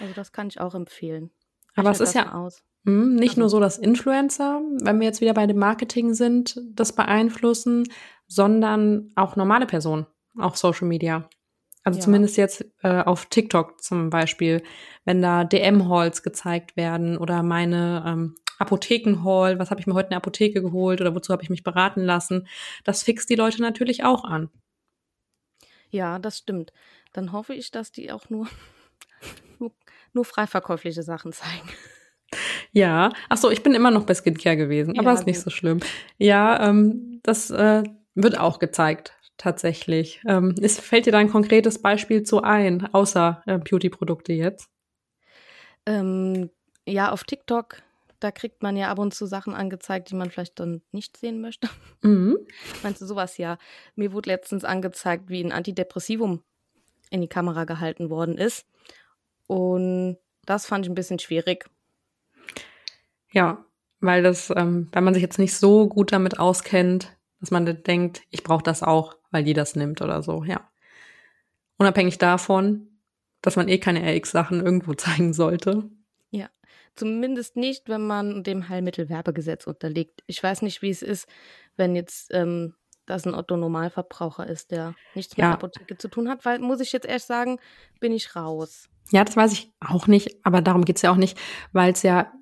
Also 0.00 0.12
das 0.14 0.32
kann 0.32 0.48
ich 0.48 0.60
auch 0.60 0.74
empfehlen. 0.74 1.30
Aber 1.74 1.90
es 1.90 2.00
ist 2.00 2.14
ja 2.14 2.34
aus. 2.34 2.62
Mh, 2.84 3.20
nicht 3.20 3.30
also. 3.30 3.40
nur 3.40 3.48
so, 3.50 3.60
dass 3.60 3.78
Influencer, 3.78 4.60
wenn 4.82 5.00
wir 5.00 5.06
jetzt 5.06 5.20
wieder 5.20 5.34
bei 5.34 5.46
dem 5.46 5.58
Marketing 5.58 6.14
sind, 6.14 6.60
das 6.70 6.94
beeinflussen, 6.94 7.84
sondern 8.26 9.12
auch 9.16 9.36
normale 9.36 9.66
Personen 9.66 10.06
auf 10.38 10.56
Social 10.56 10.86
Media. 10.86 11.28
Also 11.84 11.98
ja. 11.98 12.04
zumindest 12.04 12.36
jetzt 12.36 12.64
äh, 12.82 13.02
auf 13.02 13.26
TikTok 13.26 13.82
zum 13.82 14.10
Beispiel, 14.10 14.62
wenn 15.04 15.22
da 15.22 15.44
DM-Halls 15.44 16.22
gezeigt 16.22 16.76
werden 16.76 17.16
oder 17.16 17.42
meine 17.42 18.04
ähm, 18.06 18.34
Apotheken-Hall, 18.58 19.58
was 19.58 19.70
habe 19.70 19.80
ich 19.80 19.86
mir 19.86 19.94
heute 19.94 20.06
in 20.06 20.10
der 20.10 20.18
Apotheke 20.18 20.60
geholt 20.60 21.00
oder 21.00 21.14
wozu 21.14 21.32
habe 21.32 21.42
ich 21.42 21.50
mich 21.50 21.62
beraten 21.62 22.02
lassen, 22.02 22.46
das 22.84 23.02
fixt 23.02 23.30
die 23.30 23.36
Leute 23.36 23.62
natürlich 23.62 24.04
auch 24.04 24.24
an. 24.24 24.50
Ja, 25.90 26.18
das 26.18 26.38
stimmt. 26.38 26.72
Dann 27.12 27.32
hoffe 27.32 27.54
ich, 27.54 27.70
dass 27.70 27.92
die 27.92 28.12
auch 28.12 28.28
nur, 28.28 28.48
nur, 29.58 29.72
nur 30.12 30.24
frei 30.24 30.46
verkäufliche 30.46 31.02
Sachen 31.02 31.32
zeigen. 31.32 31.68
Ja, 32.72 33.10
ach 33.30 33.38
so, 33.38 33.50
ich 33.50 33.62
bin 33.62 33.74
immer 33.74 33.90
noch 33.90 34.04
bei 34.04 34.14
Skincare 34.14 34.56
gewesen, 34.56 34.94
ja, 34.94 35.00
aber 35.00 35.14
ist 35.14 35.26
nicht 35.26 35.40
so 35.40 35.48
schlimm. 35.48 35.80
Ja, 36.18 36.68
ähm, 36.68 37.20
das 37.22 37.50
äh, 37.50 37.82
wird 38.14 38.38
auch 38.38 38.58
gezeigt 38.58 39.14
tatsächlich. 39.38 40.20
Ähm, 40.26 40.54
ist, 40.60 40.80
fällt 40.80 41.06
dir 41.06 41.12
da 41.12 41.18
ein 41.18 41.30
konkretes 41.30 41.80
Beispiel 41.80 42.22
zu 42.24 42.42
ein, 42.42 42.92
außer 42.92 43.42
äh, 43.46 43.58
Beauty-Produkte 43.58 44.32
jetzt? 44.34 44.68
Ähm, 45.86 46.50
ja, 46.86 47.10
auf 47.10 47.24
TikTok, 47.24 47.82
da 48.20 48.30
kriegt 48.30 48.62
man 48.62 48.76
ja 48.76 48.90
ab 48.90 48.98
und 48.98 49.14
zu 49.14 49.26
Sachen 49.26 49.54
angezeigt, 49.54 50.10
die 50.10 50.16
man 50.16 50.30
vielleicht 50.30 50.60
dann 50.60 50.82
nicht 50.92 51.16
sehen 51.16 51.40
möchte. 51.40 51.68
Mhm. 52.00 52.38
Meinst 52.84 53.00
du 53.00 53.06
sowas 53.06 53.38
ja? 53.38 53.58
Mir 53.96 54.12
wurde 54.12 54.30
letztens 54.30 54.64
angezeigt, 54.64 55.28
wie 55.30 55.42
ein 55.42 55.50
Antidepressivum 55.50 56.44
in 57.10 57.20
die 57.20 57.28
Kamera 57.28 57.64
gehalten 57.64 58.08
worden 58.08 58.38
ist. 58.38 58.66
Und 59.48 60.16
das 60.44 60.66
fand 60.66 60.84
ich 60.84 60.92
ein 60.92 60.94
bisschen 60.94 61.18
schwierig. 61.18 61.68
Ja, 63.32 63.64
weil 64.00 64.22
das, 64.22 64.52
ähm, 64.54 64.88
wenn 64.92 65.02
man 65.02 65.12
sich 65.12 65.22
jetzt 65.22 65.40
nicht 65.40 65.56
so 65.56 65.88
gut 65.88 66.12
damit 66.12 66.38
auskennt, 66.38 67.17
dass 67.40 67.50
man 67.50 67.82
denkt, 67.82 68.22
ich 68.30 68.42
brauche 68.42 68.62
das 68.62 68.82
auch, 68.82 69.16
weil 69.30 69.44
die 69.44 69.54
das 69.54 69.76
nimmt 69.76 70.02
oder 70.02 70.22
so, 70.22 70.44
ja. 70.44 70.68
Unabhängig 71.76 72.18
davon, 72.18 73.00
dass 73.42 73.56
man 73.56 73.68
eh 73.68 73.78
keine 73.78 74.00
RX-Sachen 74.00 74.64
irgendwo 74.64 74.94
zeigen 74.94 75.32
sollte. 75.32 75.88
Ja, 76.30 76.48
zumindest 76.96 77.56
nicht, 77.56 77.88
wenn 77.88 78.06
man 78.06 78.42
dem 78.42 78.68
Heilmittelwerbegesetz 78.68 79.66
unterliegt. 79.66 80.22
Ich 80.26 80.42
weiß 80.42 80.62
nicht, 80.62 80.82
wie 80.82 80.90
es 80.90 81.02
ist, 81.02 81.28
wenn 81.76 81.94
jetzt 81.94 82.32
ähm, 82.34 82.74
das 83.06 83.26
ein 83.26 83.34
Otto-Normalverbraucher 83.34 84.46
ist, 84.46 84.70
der 84.70 84.94
nichts 85.14 85.36
mit 85.36 85.38
ja. 85.38 85.46
der 85.46 85.54
Apotheke 85.54 85.96
zu 85.96 86.08
tun 86.08 86.28
hat, 86.28 86.44
weil, 86.44 86.58
muss 86.58 86.80
ich 86.80 86.92
jetzt 86.92 87.06
erst 87.06 87.26
sagen, 87.26 87.58
bin 88.00 88.12
ich 88.12 88.36
raus. 88.36 88.88
Ja, 89.10 89.24
das 89.24 89.36
weiß 89.36 89.52
ich 89.52 89.72
auch 89.80 90.06
nicht, 90.06 90.44
aber 90.44 90.60
darum 90.60 90.84
geht's 90.84 91.02
ja 91.02 91.10
auch 91.10 91.16
nicht, 91.16 91.38
weil 91.72 91.92
es 91.92 92.02
ja 92.02 92.32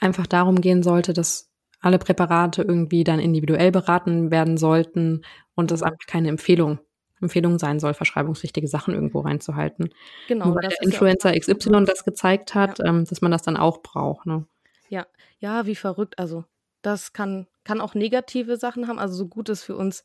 einfach 0.00 0.26
darum 0.26 0.60
gehen 0.60 0.82
sollte, 0.82 1.12
dass 1.12 1.47
alle 1.80 1.98
Präparate 1.98 2.62
irgendwie 2.62 3.04
dann 3.04 3.20
individuell 3.20 3.70
beraten 3.70 4.30
werden 4.30 4.56
sollten 4.56 5.22
und 5.54 5.70
das 5.70 5.82
einfach 5.82 6.06
keine 6.06 6.28
Empfehlung 6.28 6.80
Empfehlung 7.20 7.58
sein 7.58 7.80
soll, 7.80 7.94
verschreibungspflichtige 7.94 8.68
Sachen 8.68 8.94
irgendwo 8.94 9.20
reinzuhalten. 9.20 9.90
Genau. 10.28 10.46
Nur 10.46 10.54
weil 10.56 10.68
der 10.68 10.82
Influencer 10.82 11.34
ja 11.34 11.40
XY 11.40 11.84
das 11.84 12.04
gezeigt 12.04 12.54
hat, 12.54 12.78
ja. 12.78 12.86
ähm, 12.86 13.04
dass 13.04 13.20
man 13.20 13.30
das 13.30 13.42
dann 13.42 13.56
auch 13.56 13.82
braucht. 13.82 14.26
Ne? 14.26 14.46
Ja, 14.88 15.06
ja, 15.40 15.66
wie 15.66 15.74
verrückt. 15.74 16.18
Also 16.18 16.44
das 16.82 17.12
kann, 17.12 17.46
kann 17.64 17.80
auch 17.80 17.94
negative 17.94 18.56
Sachen 18.56 18.88
haben. 18.88 18.98
Also 18.98 19.14
so 19.14 19.26
gut 19.26 19.48
es 19.48 19.62
für 19.62 19.76
uns 19.76 20.04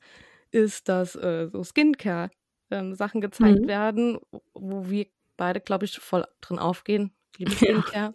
ist, 0.52 0.90
dass 0.90 1.16
äh, 1.16 1.50
so 1.52 1.64
Skincare 1.64 2.32
ähm, 2.72 2.96
Sachen 2.96 3.22
gezeigt 3.22 3.62
mhm. 3.62 3.68
werden, 3.68 4.20
wo 4.54 4.90
wir 4.90 5.06
beide, 5.38 5.60
glaube 5.60 5.86
ich, 5.86 5.98
voll 6.00 6.26
drin 6.42 6.60
aufgehen. 6.60 7.14
Ich 7.34 7.40
liebe 7.40 7.52
Skincare 7.56 7.96
ja. 7.96 8.14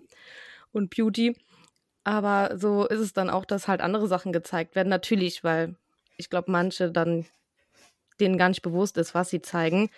und 0.73 0.91
Beauty. 0.91 1.37
Aber 2.09 2.57
so 2.57 2.87
ist 2.87 3.01
es 3.01 3.13
dann 3.13 3.29
auch, 3.29 3.45
dass 3.45 3.69
halt 3.69 3.83
andere 3.83 4.09
Sachen 4.09 4.33
gezeigt 4.33 4.75
werden. 4.75 4.89
Natürlich, 4.89 5.45
weil 5.45 5.75
ich 6.17 6.31
glaube, 6.31 6.51
manche 6.51 6.91
dann 6.91 7.27
denen 8.19 8.39
gar 8.39 8.49
nicht 8.49 8.63
bewusst 8.63 8.97
ist, 8.97 9.15
was 9.15 9.29
sie 9.29 9.43
zeigen. 9.43 9.91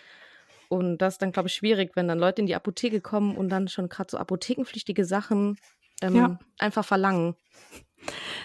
Und 0.68 0.98
das 0.98 1.14
ist 1.14 1.22
dann, 1.22 1.30
glaube 1.30 1.46
ich, 1.46 1.54
schwierig, 1.54 1.92
wenn 1.94 2.08
dann 2.08 2.18
Leute 2.18 2.40
in 2.40 2.48
die 2.48 2.56
Apotheke 2.56 3.00
kommen 3.00 3.36
und 3.36 3.48
dann 3.48 3.68
schon 3.68 3.88
gerade 3.88 4.10
so 4.10 4.18
apothekenpflichtige 4.18 5.04
Sachen 5.04 5.56
ähm, 6.02 6.16
ja. 6.16 6.38
einfach 6.58 6.84
verlangen. 6.84 7.36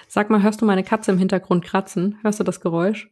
Sag 0.07 0.29
mal, 0.29 0.43
hörst 0.43 0.61
du 0.61 0.65
meine 0.65 0.83
Katze 0.83 1.11
im 1.11 1.17
Hintergrund 1.17 1.65
kratzen? 1.65 2.19
Hörst 2.21 2.39
du 2.39 2.43
das 2.43 2.61
Geräusch? 2.61 3.09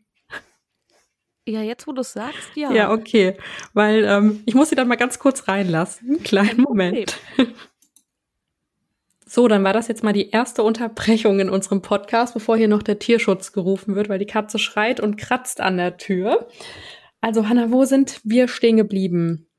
Ja, 1.48 1.64
jetzt 1.64 1.88
wo 1.88 1.94
du 1.94 2.02
es 2.02 2.14
sagst, 2.14 2.56
ja. 2.56 2.72
Ja, 2.72 2.92
okay. 2.92 3.38
Weil 3.74 4.04
ähm, 4.04 4.44
ich 4.46 4.54
muss 4.54 4.70
sie 4.70 4.76
dann 4.76 4.88
mal 4.88 4.98
ganz 4.98 5.18
kurz 5.18 5.48
reinlassen. 5.48 6.10
Einen 6.10 6.24
kleinen 6.24 6.62
Moment. 6.62 7.18
So, 9.36 9.48
dann 9.48 9.64
war 9.64 9.74
das 9.74 9.88
jetzt 9.88 10.04
mal 10.04 10.14
die 10.14 10.30
erste 10.30 10.62
Unterbrechung 10.62 11.40
in 11.40 11.50
unserem 11.50 11.82
Podcast, 11.82 12.36
bevor 12.36 12.56
hier 12.56 12.68
noch 12.68 12.84
der 12.84 13.00
Tierschutz 13.00 13.52
gerufen 13.52 13.96
wird, 13.96 14.08
weil 14.08 14.20
die 14.20 14.28
Katze 14.28 14.60
schreit 14.60 15.00
und 15.00 15.16
kratzt 15.16 15.60
an 15.60 15.78
der 15.78 15.98
Tür. 15.98 16.48
Also, 17.20 17.50
Hanna, 17.50 17.72
wo 17.72 17.84
sind 17.84 18.22
wir 18.24 18.48
stehen 18.48 18.78
geblieben? 18.78 19.50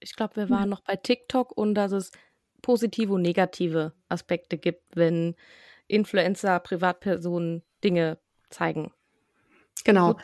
Ich 0.00 0.16
glaube, 0.16 0.34
wir 0.34 0.50
waren 0.50 0.68
noch 0.68 0.80
bei 0.80 0.96
TikTok 0.96 1.56
und 1.56 1.76
dass 1.76 1.92
es 1.92 2.10
positive 2.60 3.12
und 3.12 3.22
negative 3.22 3.92
Aspekte 4.08 4.58
gibt, 4.58 4.96
wenn 4.96 5.36
Influencer, 5.86 6.58
Privatpersonen 6.58 7.62
Dinge 7.84 8.18
zeigen. 8.50 8.90
Genau. 9.84 10.16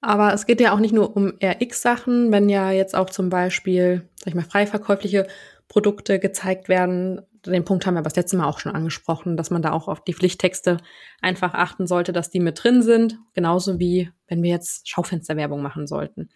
Aber 0.00 0.32
es 0.32 0.46
geht 0.46 0.60
ja 0.60 0.72
auch 0.72 0.78
nicht 0.78 0.94
nur 0.94 1.16
um 1.16 1.36
RX-Sachen, 1.42 2.30
wenn 2.30 2.48
ja 2.48 2.70
jetzt 2.70 2.94
auch 2.94 3.10
zum 3.10 3.28
Beispiel, 3.28 4.08
sag 4.14 4.28
ich 4.28 4.34
mal, 4.36 4.44
frei 4.44 4.68
verkäufliche 4.68 5.26
Produkte 5.68 6.18
gezeigt 6.18 6.68
werden. 6.68 7.20
Den 7.46 7.64
Punkt 7.64 7.86
haben 7.86 7.94
wir 7.94 8.02
das 8.02 8.16
letzte 8.16 8.36
Mal 8.36 8.46
auch 8.48 8.58
schon 8.58 8.74
angesprochen, 8.74 9.36
dass 9.36 9.50
man 9.50 9.62
da 9.62 9.72
auch 9.72 9.86
auf 9.86 10.02
die 10.02 10.14
Pflichttexte 10.14 10.78
einfach 11.20 11.54
achten 11.54 11.86
sollte, 11.86 12.12
dass 12.12 12.30
die 12.30 12.40
mit 12.40 12.62
drin 12.62 12.82
sind. 12.82 13.18
Genauso 13.34 13.78
wie 13.78 14.10
wenn 14.26 14.42
wir 14.42 14.50
jetzt 14.50 14.88
Schaufensterwerbung 14.88 15.62
machen 15.62 15.86
sollten. 15.86 16.30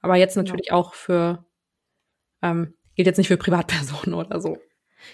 Aber 0.00 0.16
jetzt 0.16 0.34
genau. 0.34 0.44
natürlich 0.44 0.68
ja. 0.68 0.74
auch 0.74 0.94
für, 0.94 1.44
ähm, 2.42 2.74
gilt 2.94 3.06
jetzt 3.06 3.18
nicht 3.18 3.28
für 3.28 3.36
Privatpersonen 3.36 4.14
oder 4.26 4.40
so. 4.40 4.58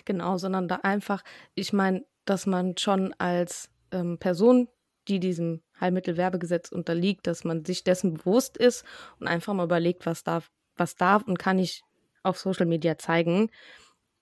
Genau, 0.05 0.37
sondern 0.37 0.67
da 0.67 0.77
einfach, 0.77 1.23
ich 1.55 1.73
meine, 1.73 2.05
dass 2.25 2.47
man 2.47 2.77
schon 2.77 3.15
als 3.19 3.71
ähm, 3.93 4.19
Person, 4.19 4.69
die 5.09 5.21
diesem 5.21 5.63
Heilmittelwerbegesetz 5.81 6.73
unterliegt, 6.73 7.27
dass 7.27 7.45
man 7.45 7.65
sich 7.65 7.85
dessen 7.85 8.15
bewusst 8.15 8.57
ist 8.57 8.85
und 9.21 9.29
einfach 9.29 9.55
mal 9.55 9.65
überlegt, 9.65 10.07
was 10.07 10.25
darf, 10.25 10.51
was 10.77 10.97
darf 10.97 11.23
und 11.23 11.39
kann 11.39 11.59
ich 11.59 11.83
auf 12.27 12.39
Social 12.39 12.67
Media 12.67 12.99
zeigen. 12.99 13.51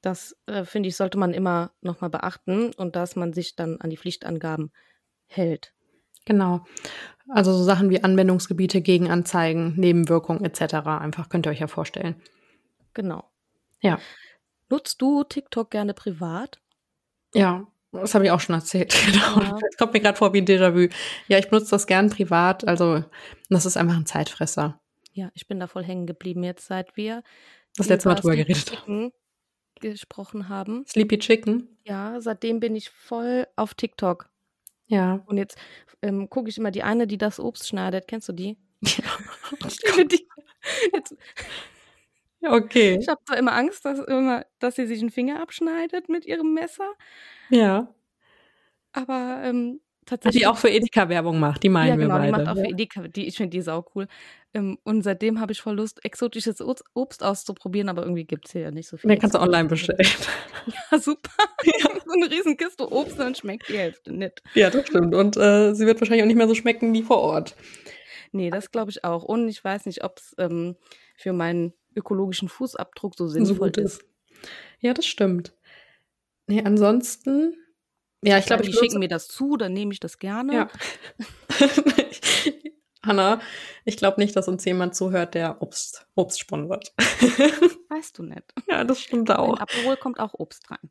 Das 0.00 0.36
äh, 0.46 0.64
finde 0.64 0.88
ich, 0.88 0.96
sollte 0.96 1.18
man 1.18 1.32
immer 1.32 1.72
nochmal 1.80 2.10
beachten 2.10 2.72
und 2.74 2.94
dass 2.96 3.16
man 3.16 3.32
sich 3.32 3.56
dann 3.56 3.80
an 3.80 3.90
die 3.90 3.96
Pflichtangaben 3.96 4.70
hält. 5.26 5.72
Genau. 6.26 6.64
Also 7.28 7.52
so 7.52 7.64
Sachen 7.64 7.90
wie 7.90 8.02
Anwendungsgebiete, 8.02 8.82
Gegenanzeigen, 8.82 9.74
Nebenwirkungen 9.76 10.44
etc. 10.44 10.74
Einfach 10.86 11.28
könnt 11.28 11.46
ihr 11.46 11.50
euch 11.50 11.60
ja 11.60 11.66
vorstellen. 11.66 12.20
Genau. 12.92 13.24
Ja. 13.80 13.98
Nutzt 14.68 15.00
du 15.00 15.24
TikTok 15.24 15.70
gerne 15.70 15.94
privat? 15.94 16.60
Ja, 17.34 17.66
das 17.92 18.14
habe 18.14 18.24
ich 18.24 18.30
auch 18.30 18.40
schon 18.40 18.54
erzählt. 18.54 18.94
Genau. 19.06 19.40
Ja. 19.40 19.58
Das 19.60 19.76
kommt 19.78 19.92
mir 19.92 20.00
gerade 20.00 20.16
vor 20.18 20.32
wie 20.32 20.38
ein 20.38 20.46
Déjà-vu. 20.46 20.88
Ja, 21.28 21.38
ich 21.38 21.48
benutze 21.48 21.70
das 21.70 21.86
gern 21.86 22.10
privat. 22.10 22.66
Also, 22.66 23.04
das 23.50 23.66
ist 23.66 23.76
einfach 23.76 23.96
ein 23.96 24.06
Zeitfresser. 24.06 24.80
Ja, 25.12 25.30
ich 25.34 25.46
bin 25.46 25.60
da 25.60 25.66
voll 25.66 25.84
hängen 25.84 26.06
geblieben 26.06 26.42
jetzt, 26.42 26.66
seit 26.66 26.96
wir 26.96 27.22
das 27.76 27.88
letzte 27.88 28.08
Mal 28.08 28.14
drüber 28.14 28.36
geredet 28.36 28.82
haben. 28.82 29.12
gesprochen 29.80 30.48
haben. 30.48 30.84
Sleepy 30.86 31.18
Chicken? 31.18 31.76
Ja, 31.84 32.20
seitdem 32.20 32.60
bin 32.60 32.76
ich 32.76 32.90
voll 32.90 33.46
auf 33.56 33.74
TikTok. 33.74 34.30
Ja. 34.86 35.22
Und 35.26 35.38
jetzt 35.38 35.58
ähm, 36.02 36.28
gucke 36.30 36.48
ich 36.48 36.58
immer 36.58 36.70
die 36.70 36.82
eine, 36.82 37.06
die 37.06 37.18
das 37.18 37.40
Obst 37.40 37.68
schneidet. 37.68 38.06
Kennst 38.08 38.28
du 38.28 38.32
die? 38.32 38.56
Ja. 38.82 40.04
die. 40.04 40.26
Jetzt, 40.92 41.16
okay. 42.42 42.98
Ich 43.00 43.08
habe 43.08 43.22
zwar 43.24 43.36
immer 43.38 43.52
Angst, 43.52 43.84
dass, 43.84 43.98
immer, 43.98 44.46
dass 44.58 44.76
sie 44.76 44.86
sich 44.86 45.00
einen 45.00 45.10
Finger 45.10 45.40
abschneidet 45.40 46.08
mit 46.08 46.26
ihrem 46.26 46.54
Messer. 46.54 46.90
Ja. 47.50 47.94
Aber 48.92 49.42
ähm, 49.44 49.80
tatsächlich. 50.06 50.42
Die 50.42 50.46
auch 50.46 50.56
für 50.56 50.68
Edeka 50.68 51.08
Werbung 51.08 51.38
macht, 51.38 51.62
die 51.62 51.68
meinen 51.68 51.88
ja, 51.88 51.96
genau, 51.96 52.14
wir 52.14 52.18
beide. 52.18 52.32
Die 52.32 52.44
macht 52.44 52.48
auch 52.48 52.60
für 52.60 52.68
Edeka, 52.68 53.08
die, 53.08 53.26
ich 53.26 53.36
finde 53.36 53.50
die 53.50 53.62
sau 53.62 53.84
cool. 53.94 54.06
Ähm, 54.54 54.78
und 54.84 55.02
seitdem 55.02 55.40
habe 55.40 55.52
ich 55.52 55.60
voll 55.60 55.76
Lust, 55.76 56.04
exotisches 56.04 56.60
Obst 56.94 57.22
auszuprobieren, 57.22 57.88
aber 57.88 58.02
irgendwie 58.02 58.24
gibt 58.24 58.46
es 58.46 58.52
hier 58.52 58.62
ja 58.62 58.70
nicht 58.70 58.88
so 58.88 58.96
viel. 58.96 59.08
Den 59.08 59.18
kannst 59.18 59.34
du 59.34 59.40
online 59.40 59.68
bestellen. 59.68 60.06
Ja, 60.90 60.98
super. 60.98 61.30
Ja. 61.64 61.90
so 62.06 62.12
eine 62.12 62.30
riesen 62.30 62.56
Kiste 62.56 62.90
Obst, 62.90 63.18
dann 63.18 63.34
schmeckt 63.34 63.68
die 63.68 63.76
Hälfte 63.76 64.14
nicht. 64.14 64.42
Ja, 64.54 64.70
das 64.70 64.86
stimmt. 64.86 65.14
Und 65.14 65.36
äh, 65.36 65.74
sie 65.74 65.84
wird 65.84 66.00
wahrscheinlich 66.00 66.22
auch 66.22 66.26
nicht 66.26 66.36
mehr 66.36 66.48
so 66.48 66.54
schmecken 66.54 66.94
wie 66.94 67.02
vor 67.02 67.18
Ort. 67.18 67.54
Nee, 68.32 68.48
das 68.48 68.70
glaube 68.70 68.90
ich 68.90 69.04
auch. 69.04 69.24
Und 69.24 69.48
ich 69.48 69.62
weiß 69.62 69.84
nicht, 69.84 70.04
ob 70.04 70.18
es 70.18 70.34
ähm, 70.38 70.76
für 71.16 71.34
meinen 71.34 71.74
ökologischen 71.94 72.48
Fußabdruck 72.48 73.14
so 73.14 73.28
sinnvoll 73.28 73.72
so 73.74 73.82
ist. 73.82 74.04
Ja, 74.80 74.94
das 74.94 75.06
stimmt. 75.06 75.54
Nee, 76.46 76.62
ansonsten 76.64 77.56
ja, 78.24 78.38
ich 78.38 78.46
glaube, 78.46 78.62
die 78.62 78.72
schicken 78.72 78.98
mir 78.98 79.08
das 79.08 79.28
zu, 79.28 79.56
dann 79.56 79.72
nehme 79.72 79.92
ich 79.92 80.00
das 80.00 80.18
gerne. 80.18 80.54
Ja. 80.54 80.68
Hanna, 83.04 83.40
ich 83.84 83.96
glaube 83.96 84.20
nicht, 84.20 84.34
dass 84.34 84.48
uns 84.48 84.64
jemand 84.64 84.94
zuhört, 84.94 85.34
der 85.34 85.60
Obst, 85.60 86.06
Obst 86.14 86.40
sponsert. 86.40 86.94
weißt 87.90 88.18
du 88.18 88.22
nicht. 88.22 88.42
Ja, 88.68 88.84
das 88.84 89.00
stimmt 89.00 89.30
auch. 89.30 89.56
In 89.56 89.58
Aperol 89.58 89.96
kommt 89.96 90.20
auch 90.20 90.34
Obst 90.34 90.70
rein. 90.70 90.90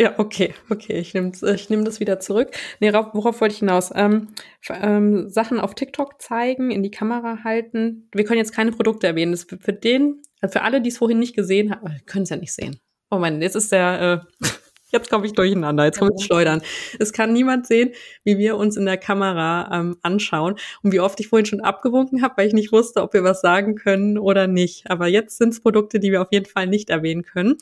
Ja, 0.00 0.18
okay, 0.18 0.54
okay, 0.70 0.94
ich 0.94 1.14
nehme 1.14 1.32
ich 1.54 1.70
nehm 1.70 1.84
das 1.84 2.00
wieder 2.00 2.18
zurück. 2.18 2.50
Nee, 2.80 2.92
worauf 2.92 3.40
wollte 3.40 3.52
ich 3.52 3.58
hinaus? 3.58 3.92
Ähm, 3.94 4.28
ähm, 4.68 5.28
Sachen 5.28 5.60
auf 5.60 5.74
TikTok 5.74 6.20
zeigen, 6.20 6.70
in 6.70 6.82
die 6.82 6.90
Kamera 6.90 7.44
halten. 7.44 8.08
Wir 8.12 8.24
können 8.24 8.38
jetzt 8.38 8.54
keine 8.54 8.72
Produkte 8.72 9.06
erwähnen. 9.06 9.32
Das 9.32 9.44
für, 9.44 9.58
für 9.58 9.72
den, 9.72 10.22
also 10.40 10.54
für 10.58 10.62
alle, 10.62 10.80
die 10.80 10.88
es 10.88 10.98
vorhin 10.98 11.18
nicht 11.18 11.36
gesehen 11.36 11.70
haben, 11.70 12.00
können 12.06 12.24
es 12.24 12.30
ja 12.30 12.36
nicht 12.36 12.54
sehen. 12.54 12.80
Oh 13.10 13.18
mein, 13.18 13.42
jetzt 13.42 13.54
ist 13.54 13.70
der, 13.70 14.24
äh, 14.42 14.46
Jetzt 14.92 15.08
komme 15.08 15.24
ich 15.26 15.32
durcheinander, 15.32 15.86
jetzt 15.86 15.98
komme 15.98 16.12
ich 16.16 16.24
schleudern. 16.24 16.60
Es 16.98 17.14
kann 17.14 17.32
niemand 17.32 17.66
sehen, 17.66 17.92
wie 18.24 18.36
wir 18.36 18.58
uns 18.58 18.76
in 18.76 18.84
der 18.84 18.98
Kamera 18.98 19.70
ähm, 19.72 19.96
anschauen 20.02 20.56
und 20.82 20.92
wie 20.92 21.00
oft 21.00 21.18
ich 21.18 21.28
vorhin 21.28 21.46
schon 21.46 21.62
abgewunken 21.62 22.22
habe, 22.22 22.34
weil 22.36 22.48
ich 22.48 22.52
nicht 22.52 22.72
wusste, 22.72 23.02
ob 23.02 23.14
wir 23.14 23.24
was 23.24 23.40
sagen 23.40 23.74
können 23.74 24.18
oder 24.18 24.46
nicht. 24.46 24.90
Aber 24.90 25.06
jetzt 25.06 25.38
sind 25.38 25.54
es 25.54 25.60
Produkte, 25.60 25.98
die 25.98 26.12
wir 26.12 26.20
auf 26.20 26.28
jeden 26.30 26.46
Fall 26.46 26.66
nicht 26.66 26.90
erwähnen 26.90 27.22
können. 27.22 27.56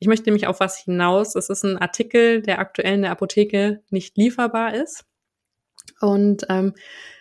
Ich 0.00 0.06
möchte 0.06 0.26
nämlich 0.26 0.46
auf 0.46 0.60
was 0.60 0.78
hinaus. 0.78 1.34
Es 1.34 1.48
ist 1.48 1.64
ein 1.64 1.78
Artikel, 1.78 2.42
der 2.42 2.58
aktuell 2.58 2.94
in 2.94 3.02
der 3.02 3.10
Apotheke 3.10 3.82
nicht 3.90 4.16
lieferbar 4.18 4.74
ist. 4.74 5.04
Und 6.00 6.46
ähm, 6.48 6.74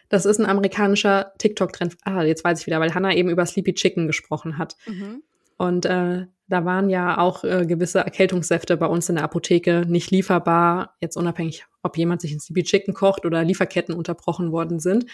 das 0.09 0.25
ist 0.25 0.39
ein 0.39 0.45
amerikanischer 0.45 1.33
TikTok-Trend. 1.37 1.97
Ah, 2.03 2.23
jetzt 2.23 2.43
weiß 2.43 2.59
ich 2.59 2.67
wieder, 2.67 2.79
weil 2.79 2.93
Hannah 2.93 3.13
eben 3.13 3.29
über 3.29 3.45
Sleepy 3.45 3.73
Chicken 3.73 4.07
gesprochen 4.07 4.57
hat. 4.57 4.75
Mhm. 4.87 5.23
Und 5.57 5.85
äh, 5.85 6.25
da 6.49 6.65
waren 6.65 6.89
ja 6.89 7.19
auch 7.19 7.43
äh, 7.43 7.65
gewisse 7.65 7.99
Erkältungssäfte 7.99 8.75
bei 8.75 8.87
uns 8.87 9.07
in 9.07 9.15
der 9.15 9.23
Apotheke 9.23 9.85
nicht 9.87 10.09
lieferbar, 10.09 10.95
jetzt 10.99 11.15
unabhängig, 11.15 11.65
ob 11.83 11.95
jemand 11.95 12.21
sich 12.21 12.33
ein 12.33 12.39
CB 12.39 12.63
Chicken 12.63 12.93
kocht 12.93 13.25
oder 13.25 13.43
Lieferketten 13.43 13.93
unterbrochen 13.93 14.51
worden 14.51 14.79
sind. 14.79 15.05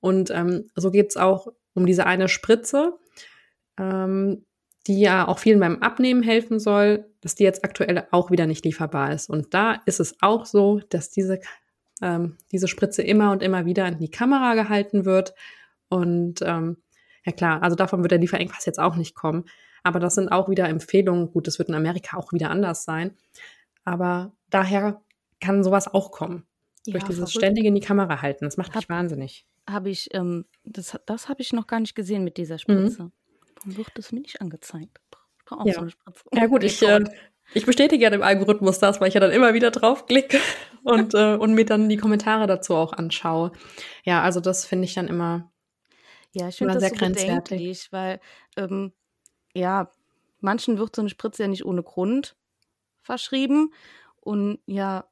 Und 0.00 0.30
ähm, 0.30 0.68
so 0.74 0.90
geht's 0.90 1.16
auch 1.16 1.46
um 1.74 1.86
diese 1.86 2.04
eine 2.06 2.28
Spritze, 2.28 2.94
ähm, 3.78 4.44
die 4.88 5.00
ja 5.00 5.28
auch 5.28 5.38
vielen 5.38 5.60
beim 5.60 5.80
Abnehmen 5.80 6.24
helfen 6.24 6.58
soll, 6.58 7.06
dass 7.20 7.36
die 7.36 7.44
jetzt 7.44 7.64
aktuell 7.64 8.08
auch 8.10 8.32
wieder 8.32 8.46
nicht 8.46 8.64
lieferbar 8.64 9.12
ist. 9.12 9.30
Und 9.30 9.54
da 9.54 9.80
ist 9.86 10.00
es 10.00 10.16
auch 10.20 10.44
so, 10.44 10.80
dass 10.88 11.10
diese, 11.10 11.38
ähm, 12.02 12.36
diese 12.50 12.66
Spritze 12.66 13.02
immer 13.02 13.30
und 13.30 13.44
immer 13.44 13.64
wieder 13.64 13.86
in 13.86 13.98
die 13.98 14.10
Kamera 14.10 14.54
gehalten 14.54 15.04
wird. 15.04 15.34
Und 15.88 16.42
ähm, 16.42 16.78
ja 17.24 17.30
klar, 17.30 17.62
also 17.62 17.76
davon 17.76 18.02
wird 18.02 18.10
der 18.10 18.18
Lieferengpass 18.18 18.66
jetzt 18.66 18.80
auch 18.80 18.96
nicht 18.96 19.14
kommen. 19.14 19.44
Aber 19.82 20.00
das 20.00 20.14
sind 20.14 20.30
auch 20.30 20.48
wieder 20.48 20.68
Empfehlungen. 20.68 21.30
Gut, 21.32 21.46
das 21.46 21.58
wird 21.58 21.68
in 21.68 21.74
Amerika 21.74 22.16
auch 22.16 22.32
wieder 22.32 22.50
anders 22.50 22.84
sein. 22.84 23.16
Aber 23.84 24.32
daher 24.50 25.02
kann 25.40 25.64
sowas 25.64 25.92
auch 25.92 26.12
kommen. 26.12 26.46
Ja, 26.86 26.92
durch 26.92 27.04
dieses 27.04 27.30
verrückt. 27.30 27.44
ständige 27.44 27.68
in 27.68 27.74
die 27.74 27.80
Kamera 27.80 28.22
halten. 28.22 28.44
Das 28.44 28.56
macht 28.56 28.74
mich 28.74 28.88
wahnsinnig. 28.88 29.46
Habe 29.68 29.90
ich, 29.90 30.12
ähm, 30.14 30.46
das, 30.64 30.98
das 31.06 31.28
habe 31.28 31.40
ich 31.40 31.52
noch 31.52 31.66
gar 31.66 31.80
nicht 31.80 31.94
gesehen 31.94 32.24
mit 32.24 32.36
dieser 32.36 32.58
Spritze. 32.58 33.04
Mhm. 33.04 33.12
Warum 33.56 33.76
wird 33.76 33.90
das 33.94 34.10
mir 34.10 34.20
nicht 34.20 34.40
angezeigt? 34.40 35.00
Ich 35.38 35.44
brauche 35.44 35.60
auch 35.60 35.66
ja. 35.66 35.74
so 35.74 35.80
eine 35.80 35.90
Spritze. 35.90 36.24
Ja 36.32 36.46
gut, 36.46 36.64
ich, 36.64 36.82
äh, 36.82 37.04
ich 37.54 37.66
bestätige 37.66 38.02
ja 38.02 38.10
dem 38.10 38.22
Algorithmus 38.22 38.80
das, 38.80 39.00
weil 39.00 39.08
ich 39.08 39.14
ja 39.14 39.20
dann 39.20 39.30
immer 39.30 39.54
wieder 39.54 39.70
draufklicke 39.70 40.38
und, 40.82 41.14
äh, 41.14 41.34
und 41.34 41.54
mir 41.54 41.64
dann 41.64 41.88
die 41.88 41.96
Kommentare 41.96 42.48
dazu 42.48 42.74
auch 42.74 42.92
anschaue. 42.92 43.52
Ja, 44.04 44.22
also 44.22 44.40
das 44.40 44.64
finde 44.64 44.86
ich 44.86 44.94
dann 44.94 45.06
immer 45.06 45.52
ja, 46.34 46.48
ich 46.48 46.56
finde 46.56 46.74
das 46.74 46.82
sehr 46.82 46.90
so 46.90 46.96
grenzwertig, 46.96 47.92
weil 47.92 48.18
ähm, 48.56 48.92
ja, 49.54 49.90
manchen 50.40 50.78
wird 50.78 50.94
so 50.94 51.02
eine 51.02 51.08
Spritze 51.08 51.42
ja 51.42 51.48
nicht 51.48 51.64
ohne 51.64 51.82
Grund 51.82 52.36
verschrieben. 53.02 53.72
Und 54.20 54.60
ja, 54.66 55.04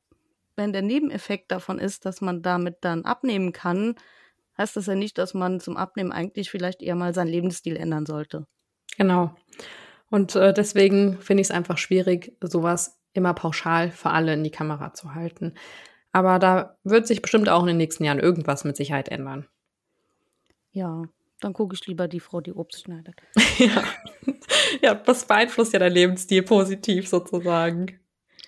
wenn 0.56 0.72
der 0.72 0.82
Nebeneffekt 0.82 1.50
davon 1.50 1.78
ist, 1.78 2.04
dass 2.06 2.20
man 2.20 2.42
damit 2.42 2.78
dann 2.82 3.04
abnehmen 3.04 3.52
kann, 3.52 3.96
heißt 4.58 4.76
das 4.76 4.86
ja 4.86 4.94
nicht, 4.94 5.18
dass 5.18 5.34
man 5.34 5.60
zum 5.60 5.76
Abnehmen 5.76 6.12
eigentlich 6.12 6.50
vielleicht 6.50 6.82
eher 6.82 6.94
mal 6.94 7.14
seinen 7.14 7.28
Lebensstil 7.28 7.76
ändern 7.76 8.06
sollte. 8.06 8.46
Genau. 8.96 9.34
Und 10.10 10.34
äh, 10.36 10.52
deswegen 10.52 11.18
finde 11.18 11.40
ich 11.40 11.48
es 11.48 11.52
einfach 11.52 11.78
schwierig, 11.78 12.36
sowas 12.42 12.98
immer 13.12 13.34
pauschal 13.34 13.90
für 13.90 14.10
alle 14.10 14.34
in 14.34 14.44
die 14.44 14.50
Kamera 14.50 14.92
zu 14.92 15.14
halten. 15.14 15.54
Aber 16.12 16.38
da 16.38 16.76
wird 16.84 17.06
sich 17.06 17.22
bestimmt 17.22 17.48
auch 17.48 17.62
in 17.62 17.68
den 17.68 17.76
nächsten 17.76 18.04
Jahren 18.04 18.18
irgendwas 18.18 18.64
mit 18.64 18.76
Sicherheit 18.76 19.08
ändern. 19.08 19.46
Ja, 20.72 21.04
dann 21.40 21.52
gucke 21.52 21.74
ich 21.74 21.86
lieber 21.86 22.08
die 22.08 22.20
Frau, 22.20 22.40
die 22.40 22.52
Obst 22.52 22.82
schneidet. 22.82 23.14
ja. 23.58 23.82
ja, 24.82 24.94
das 24.94 25.24
beeinflusst 25.26 25.72
ja 25.72 25.78
dein 25.78 25.92
Lebensstil 25.92 26.42
positiv 26.42 27.08
sozusagen. 27.08 28.00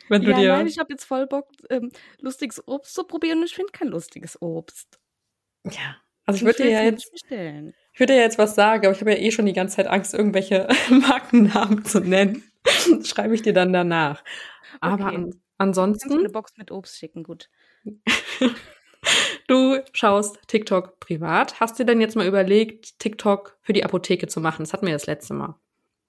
Wenn 0.09 0.23
du 0.23 0.31
ja, 0.31 0.37
dir 0.37 0.49
nein, 0.49 0.67
ich 0.67 0.79
habe 0.79 0.93
jetzt 0.93 1.05
voll 1.05 1.27
Bock, 1.27 1.49
ähm, 1.71 1.91
lustiges 2.21 2.67
Obst 2.67 2.95
zu 2.95 3.05
probieren 3.05 3.39
und 3.39 3.45
ich 3.47 3.55
finde 3.55 3.73
kein 3.73 3.89
lustiges 3.89 4.41
Obst. 4.43 4.99
Ja, 5.65 5.97
also 6.27 6.39
ich 6.39 6.45
würde 6.45 6.65
dir 6.65 6.71
ja 6.71 6.83
jetzt, 6.83 7.11
ich 7.15 8.01
würde 8.01 8.15
ja 8.15 8.21
jetzt 8.21 8.39
was 8.39 8.55
sagen, 8.55 8.87
aber 8.87 8.95
ich 8.95 9.01
habe 9.01 9.13
ja 9.13 9.19
eh 9.19 9.31
schon 9.31 9.47
die 9.47 9.53
ganze 9.53 9.77
Zeit 9.77 9.87
Angst, 9.87 10.15
irgendwelche 10.15 10.69
Markennamen 10.91 11.85
zu 11.85 12.01
nennen. 12.01 12.43
Schreibe 13.05 13.35
ich 13.35 13.43
dir 13.43 13.53
dann 13.53 13.73
danach. 13.73 14.23
Aber 14.81 15.07
Okay. 15.07 15.17
an, 15.17 15.43
ansonsten. 15.59 16.09
Kannst 16.09 16.17
du 16.17 16.25
eine 16.25 16.33
Box 16.33 16.57
mit 16.57 16.71
Obst 16.71 16.99
schicken, 16.99 17.23
gut. 17.23 17.49
Du 19.49 19.81
schaust 19.93 20.39
TikTok 20.47 21.01
privat. 21.01 21.59
Hast 21.61 21.79
du 21.79 21.85
denn 21.85 22.01
jetzt 22.01 22.17
mal 22.17 22.27
überlegt, 22.27 22.99
TikTok 23.01 23.59
für 23.61 23.73
die 23.73 23.85
Apotheke 23.85 24.29
zu 24.29 24.41
machen? 24.41 24.63
Das 24.63 24.73
hatten 24.73 24.87
wir 24.87 24.93
das 24.93 25.07
letzte 25.07 25.35
Mal. 25.35 25.57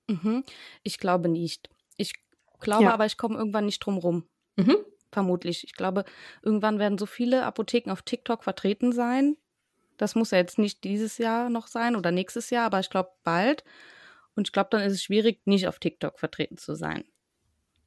Mhm. 0.07 0.43
Ich 0.83 0.97
glaube 0.97 1.29
nicht. 1.29 1.69
Ich 1.97 2.13
glaube 2.59 2.85
Ja. 2.85 2.93
aber, 2.93 3.05
ich 3.05 3.17
komme 3.17 3.37
irgendwann 3.37 3.65
nicht 3.65 3.79
drum 3.79 3.97
rum. 3.97 4.27
Mhm. 4.55 4.77
Vermutlich. 5.11 5.63
Ich 5.63 5.73
glaube, 5.73 6.05
irgendwann 6.41 6.79
werden 6.79 6.97
so 6.97 7.05
viele 7.05 7.43
Apotheken 7.45 7.91
auf 7.91 8.01
TikTok 8.01 8.43
vertreten 8.43 8.91
sein. 8.91 9.37
Das 9.97 10.15
muss 10.15 10.31
ja 10.31 10.39
jetzt 10.39 10.57
nicht 10.57 10.83
dieses 10.83 11.17
Jahr 11.19 11.49
noch 11.49 11.67
sein 11.67 11.95
oder 11.95 12.11
nächstes 12.11 12.49
Jahr, 12.49 12.65
aber 12.65 12.79
ich 12.79 12.89
glaube 12.89 13.11
bald. 13.23 13.63
Und 14.35 14.47
ich 14.47 14.51
glaube, 14.51 14.69
dann 14.71 14.81
ist 14.81 14.93
es 14.93 15.03
schwierig, 15.03 15.41
nicht 15.45 15.67
auf 15.67 15.77
TikTok 15.77 16.17
vertreten 16.19 16.57
zu 16.57 16.73
sein. 16.75 17.03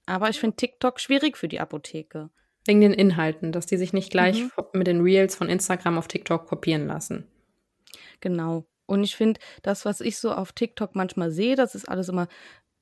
Aber 0.07 0.31
ich 0.31 0.39
finde 0.39 0.55
TikTok 0.57 1.01
schwierig 1.01 1.37
für 1.37 1.49
die 1.49 1.59
Apotheke. 1.59 2.31
Wegen 2.65 2.81
den 2.81 2.93
Inhalten, 2.93 3.51
dass 3.51 3.67
die 3.67 3.77
sich 3.77 3.93
nicht 3.93 4.11
gleich 4.13 4.41
Mhm. 4.45 4.51
mit 4.73 4.87
den 4.87 5.01
Reels 5.01 5.35
von 5.35 5.49
Instagram 5.49 5.99
auf 5.99 6.07
TikTok 6.07 6.47
kopieren 6.47 6.87
lassen. 6.87 7.27
Genau. 8.21 8.65
Und 8.87 9.05
ich 9.05 9.17
finde, 9.17 9.41
das, 9.63 9.85
was 9.85 10.01
ich 10.01 10.19
so 10.19 10.33
auf 10.33 10.53
TikTok 10.53 10.95
manchmal 10.95 11.31
sehe, 11.31 11.57
das 11.57 11.75
ist 11.75 11.89
alles 11.89 12.09
immer 12.09 12.29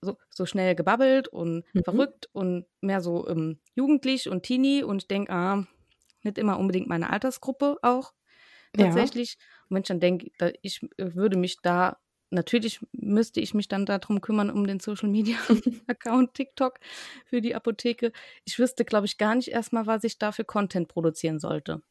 so, 0.02 0.18
so 0.30 0.46
schnell 0.46 0.74
gebabbelt 0.74 1.28
und 1.28 1.64
Mhm. 1.74 1.84
verrückt 1.84 2.28
und 2.32 2.66
mehr 2.80 3.00
so 3.00 3.28
ähm, 3.28 3.60
jugendlich 3.74 4.28
und 4.28 4.42
teeny. 4.44 4.82
Und 4.84 5.02
ich 5.02 5.08
denke, 5.08 5.32
ah, 5.32 5.66
nicht 6.22 6.38
immer 6.38 6.58
unbedingt 6.58 6.88
meine 6.88 7.10
Altersgruppe 7.10 7.78
auch 7.82 8.12
Ja. 8.72 9.10
tatsächlich. 9.12 9.36
Und 9.68 9.76
wenn 9.76 9.82
ich 9.82 9.88
dann 9.88 10.00
denke, 10.00 10.30
ich 10.62 10.82
äh, 10.98 11.14
würde 11.14 11.36
mich 11.38 11.58
da, 11.62 11.98
natürlich 12.30 12.80
müsste 12.92 13.40
ich 13.40 13.54
mich 13.54 13.68
dann 13.68 13.86
darum 13.86 14.20
kümmern, 14.20 14.50
um 14.50 14.66
den 14.66 14.80
Social 14.80 15.08
Media 15.08 15.36
Account 15.86 16.34
TikTok 16.34 16.78
für 17.26 17.40
die 17.40 17.54
Apotheke. 17.54 18.12
Ich 18.44 18.58
wüsste, 18.58 18.84
glaube 18.84 19.06
ich, 19.06 19.18
gar 19.18 19.34
nicht 19.34 19.48
erstmal, 19.48 19.86
was 19.86 20.04
ich 20.04 20.18
da 20.18 20.32
für 20.32 20.44
Content 20.44 20.88
produzieren 20.88 21.38
sollte. 21.38 21.82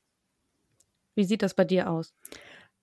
Wie 1.16 1.24
sieht 1.24 1.42
das 1.42 1.56
bei 1.56 1.66
dir 1.66 1.90
aus? 1.90 2.14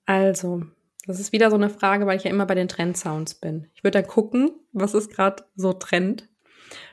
Also, 0.06 0.66
das 1.06 1.20
ist 1.20 1.32
wieder 1.32 1.50
so 1.50 1.56
eine 1.56 1.70
Frage, 1.70 2.06
weil 2.06 2.16
ich 2.16 2.24
ja 2.24 2.30
immer 2.30 2.46
bei 2.46 2.54
den 2.54 2.68
Trendsounds 2.68 3.34
bin. 3.34 3.68
Ich 3.74 3.84
würde 3.84 4.02
da 4.02 4.06
gucken, 4.06 4.50
was 4.72 4.94
ist 4.94 5.10
gerade 5.10 5.44
so 5.56 5.72
Trend 5.72 6.28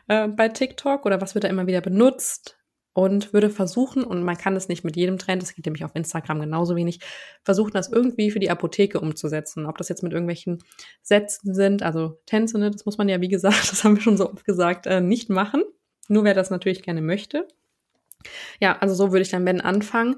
äh, 0.07 0.27
bei 0.27 0.49
TikTok 0.49 1.05
oder 1.05 1.21
was 1.21 1.35
wird 1.35 1.43
da 1.43 1.49
immer 1.49 1.67
wieder 1.67 1.81
benutzt 1.81 2.57
und 2.93 3.31
würde 3.31 3.51
versuchen, 3.51 4.03
und 4.03 4.23
man 4.23 4.37
kann 4.37 4.55
das 4.55 4.69
nicht 4.69 4.83
mit 4.83 4.95
jedem 4.95 5.19
Trend, 5.19 5.43
das 5.43 5.53
geht 5.53 5.65
nämlich 5.65 5.85
auf 5.85 5.91
Instagram 5.93 6.39
genauso 6.39 6.75
wenig, 6.75 6.99
versuchen, 7.43 7.73
das 7.73 7.91
irgendwie 7.91 8.31
für 8.31 8.39
die 8.39 8.49
Apotheke 8.49 8.99
umzusetzen. 8.99 9.67
Ob 9.67 9.77
das 9.77 9.87
jetzt 9.87 10.01
mit 10.01 10.13
irgendwelchen 10.13 10.63
Sätzen 11.03 11.53
sind, 11.53 11.83
also 11.83 12.19
Tänze, 12.25 12.57
ne, 12.57 12.71
das 12.71 12.85
muss 12.85 12.97
man 12.97 13.07
ja, 13.07 13.21
wie 13.21 13.27
gesagt, 13.27 13.71
das 13.71 13.83
haben 13.83 13.97
wir 13.97 14.01
schon 14.01 14.17
so 14.17 14.31
oft 14.31 14.45
gesagt, 14.45 14.87
äh, 14.87 14.99
nicht 14.99 15.29
machen. 15.29 15.63
Nur 16.07 16.23
wer 16.23 16.33
das 16.33 16.49
natürlich 16.49 16.81
gerne 16.81 17.01
möchte. 17.01 17.47
Ja, 18.59 18.79
also 18.79 18.95
so 18.95 19.11
würde 19.11 19.21
ich 19.21 19.29
dann, 19.29 19.45
wenn, 19.45 19.61
anfangen. 19.61 20.15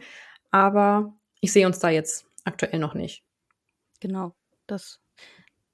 Aber 0.49 1.13
ich 1.41 1.51
sehe 1.51 1.65
uns 1.65 1.79
da 1.79 1.89
jetzt 1.89 2.27
aktuell 2.45 2.79
noch 2.79 2.93
nicht. 2.93 3.23
Genau, 3.99 4.35
das, 4.67 4.99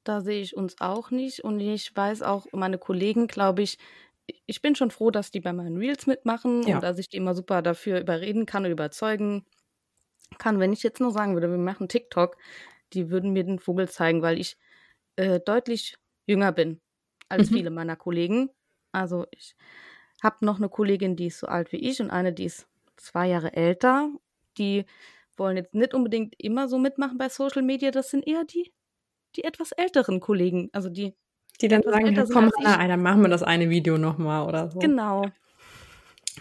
da 0.03 0.21
sehe 0.21 0.41
ich 0.41 0.55
uns 0.57 0.77
auch 0.81 1.11
nicht. 1.11 1.41
Und 1.43 1.59
ich 1.59 1.95
weiß 1.95 2.23
auch, 2.23 2.47
meine 2.53 2.77
Kollegen, 2.77 3.27
glaube 3.27 3.63
ich, 3.63 3.77
ich 4.47 4.61
bin 4.61 4.75
schon 4.75 4.91
froh, 4.91 5.11
dass 5.11 5.31
die 5.31 5.41
bei 5.41 5.53
meinen 5.53 5.77
Reels 5.77 6.07
mitmachen 6.07 6.65
Ja. 6.65 6.67
und 6.67 6.83
dass 6.83 6.99
ich 6.99 7.09
die 7.09 7.17
immer 7.17 7.35
super 7.35 7.61
dafür 7.61 7.99
überreden 7.99 8.45
kann 8.45 8.65
und 8.65 8.71
überzeugen 8.71 9.45
kann. 10.39 10.59
Wenn 10.59 10.73
ich 10.73 10.83
jetzt 10.83 11.01
nur 11.01 11.11
sagen 11.11 11.33
würde, 11.35 11.49
wir 11.51 11.57
machen 11.57 11.89
TikTok, 11.89 12.37
die 12.93 13.09
würden 13.11 13.33
mir 13.33 13.43
den 13.45 13.59
Vogel 13.59 13.89
zeigen, 13.89 14.21
weil 14.23 14.39
ich 14.39 14.57
äh, 15.17 15.39
deutlich 15.41 15.97
jünger 16.27 16.51
bin 16.53 16.81
als 17.29 17.49
Mhm. 17.49 17.51
viele 17.51 17.71
meiner 17.71 17.95
Kollegen. 17.97 18.49
Also 18.93 19.27
ich 19.31 19.55
habe 20.23 20.45
noch 20.45 20.57
eine 20.57 20.69
Kollegin, 20.69 21.15
die 21.15 21.27
ist 21.27 21.39
so 21.39 21.47
alt 21.47 21.71
wie 21.71 21.77
ich 21.77 22.01
und 22.01 22.09
eine, 22.11 22.33
die 22.33 22.45
ist 22.45 22.67
zwei 22.97 23.27
Jahre 23.27 23.53
älter. 23.53 24.09
Die 24.57 24.85
wollen 25.37 25.57
jetzt 25.57 25.73
nicht 25.73 25.93
unbedingt 25.93 26.35
immer 26.37 26.67
so 26.67 26.77
mitmachen 26.77 27.17
bei 27.17 27.29
Social 27.29 27.61
Media. 27.61 27.91
Das 27.91 28.09
sind 28.09 28.27
eher 28.27 28.43
die, 28.43 28.73
die 29.35 29.43
etwas 29.43 29.71
älteren 29.71 30.19
Kollegen. 30.19 30.69
Also 30.71 30.89
die, 30.89 31.13
Die 31.61 31.67
dann 31.67 31.83
sagen, 31.83 32.13
ja, 32.13 32.25
komm, 32.31 32.51
ey, 32.63 32.87
dann 32.87 33.01
machen 33.01 33.21
wir 33.21 33.29
das 33.29 33.43
eine 33.43 33.69
Video 33.69 33.97
nochmal 33.97 34.47
oder 34.47 34.69
so. 34.71 34.79
Genau. 34.79 35.25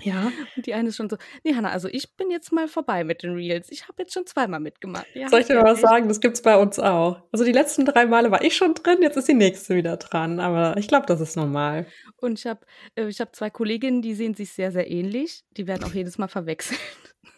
Ja. 0.03 0.33
Und 0.57 0.67
die 0.67 0.75
eine 0.75 0.89
ist 0.89 0.97
schon 0.97 1.09
so, 1.09 1.17
nee, 1.45 1.55
Hanna, 1.55 1.71
also 1.71 1.89
ich 1.89 2.17
bin 2.17 2.31
jetzt 2.31 2.53
mal 2.53 2.67
vorbei 2.67 3.05
mit 3.05 3.23
den 3.23 3.35
Reels. 3.35 3.71
Ich 3.71 3.85
habe 3.85 4.03
jetzt 4.03 4.13
schon 4.13 4.27
zweimal 4.27 4.61
mitgemacht. 4.61 5.07
Ja, 5.15 5.29
Soll 5.29 5.41
ich 5.41 5.47
dir 5.47 5.55
mal 5.55 5.73
was 5.73 5.81
sagen? 5.81 6.09
Das 6.09 6.21
gibt's 6.21 6.43
bei 6.43 6.57
uns 6.57 6.79
auch. 6.79 7.23
Also 7.33 7.45
die 7.45 7.53
letzten 7.53 7.85
drei 7.85 8.07
Male 8.07 8.31
war 8.31 8.43
ich 8.43 8.57
schon 8.57 8.75
drin, 8.75 8.99
jetzt 9.03 9.17
ist 9.17 9.29
die 9.29 9.35
nächste 9.35 9.77
wieder 9.77 9.97
dran. 9.97 10.41
Aber 10.41 10.77
ich 10.79 10.89
glaube, 10.89 11.07
das 11.07 11.21
ist 11.21 11.37
normal. 11.37 11.87
Und 12.17 12.41
ich 12.41 12.47
habe 12.47 12.67
äh, 12.97 13.07
ich 13.07 13.21
hab 13.21 13.35
zwei 13.37 13.51
Kolleginnen, 13.51 14.03
die 14.03 14.15
sehen 14.15 14.35
sich 14.35 14.53
sehr, 14.53 14.73
sehr 14.73 14.91
ähnlich. 14.91 15.45
Die 15.57 15.67
werden 15.67 15.85
auch 15.85 15.95
jedes 15.95 16.19
Mal 16.19 16.29
verwechselt. 16.29 16.81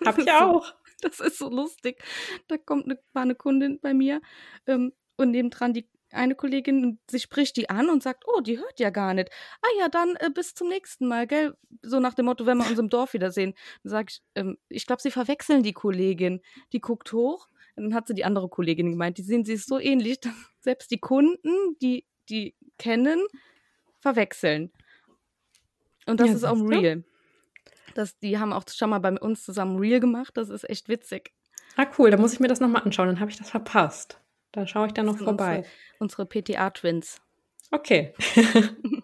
Hab 0.05 0.19
ich 0.19 0.31
auch. 0.31 0.73
Das 1.07 1.21
ist 1.21 1.39
so 1.39 1.49
lustig. 1.49 2.03
Da 2.49 2.57
kommt 2.59 2.87
eine, 2.87 2.99
war 3.13 3.23
eine 3.23 3.35
Kundin 3.35 3.79
bei 3.81 3.95
mir 3.95 4.21
ähm, 4.67 4.93
und 5.17 5.31
nebendran 5.31 5.73
die 5.73 5.89
eine 6.13 6.35
Kollegin, 6.37 6.85
und 6.85 7.01
sie 7.11 7.19
spricht 7.19 7.57
die 7.57 7.69
an 7.69 7.91
und 7.91 8.03
sagt, 8.03 8.25
oh, 8.27 8.41
die 8.41 8.59
hört 8.59 8.79
ja 8.79 8.91
gar 8.91 9.13
nicht. 9.13 9.29
Ah 9.61 9.69
ja, 9.81 9.89
dann 9.89 10.15
äh, 10.17 10.31
bis 10.33 10.55
zum 10.55 10.69
nächsten 10.69 11.07
Mal, 11.09 11.27
gell? 11.27 11.55
So 11.83 12.01
nach 12.01 12.15
dem 12.15 12.27
Motto, 12.27 12.47
wenn 12.47 12.59
wir 12.59 12.69
uns 12.69 12.79
im 12.79 12.89
Dorf 12.89 13.13
wiedersehen. 13.13 13.55
Dann 13.83 13.91
sage 13.91 14.07
ich, 14.11 14.23
ähm, 14.37 14.57
ich 14.69 14.87
glaube, 14.87 15.03
sie 15.03 15.11
verwechseln 15.11 15.63
die 15.63 15.73
Kollegin. 15.73 16.41
Die 16.73 16.81
guckt 16.81 17.13
hoch 17.13 17.49
und 17.75 17.85
dann 17.85 17.95
hat 17.95 18.07
sie 18.09 18.15
die 18.15 18.25
andere 18.25 18.49
Kollegin 18.49 18.91
gemeint, 18.91 19.19
die 19.19 19.23
sehen 19.23 19.45
sie 19.45 19.55
ist 19.55 19.69
so 19.69 19.79
ähnlich, 19.79 20.21
dass 20.21 20.33
selbst 20.61 20.91
die 20.91 20.99
Kunden, 20.99 21.77
die 21.83 22.07
die 22.29 22.55
kennen, 22.79 23.21
verwechseln. 23.99 24.73
Und 26.07 26.21
das 26.21 26.29
Ja, 26.29 26.35
ist 26.35 26.45
auch 26.45 26.57
siehst 26.57 26.71
du? 26.71 26.87
Das, 27.97 28.19
die 28.19 28.39
haben 28.39 28.53
auch 28.53 28.65
schon 28.73 28.91
mal 28.91 28.99
bei 28.99 29.13
uns 29.19 29.45
zusammen 29.45 29.79
Real 29.79 30.01
gemacht. 30.01 30.37
Das 30.37 30.49
ist 30.49 30.69
echt 30.69 30.89
witzig. 30.89 31.33
Ah, 31.77 31.87
cool, 31.99 32.11
da 32.11 32.17
muss 32.17 32.33
ich 32.33 32.41
mir 32.41 32.49
das 32.49 32.61
nochmal 32.61 32.83
anschauen, 32.83 33.09
dann 33.09 33.21
habe 33.21 33.31
ich 33.31 33.37
das 33.37 33.51
verpasst. 33.51 34.21
Da 34.53 34.67
schaue 34.67 34.87
ich 34.87 34.95
dann 34.95 35.07
noch 35.07 35.19
vorbei. 35.19 35.65
Unsere, 35.99 36.25
unsere 36.25 36.27
PTA-Twins. 36.27 37.21
Okay. 37.71 38.15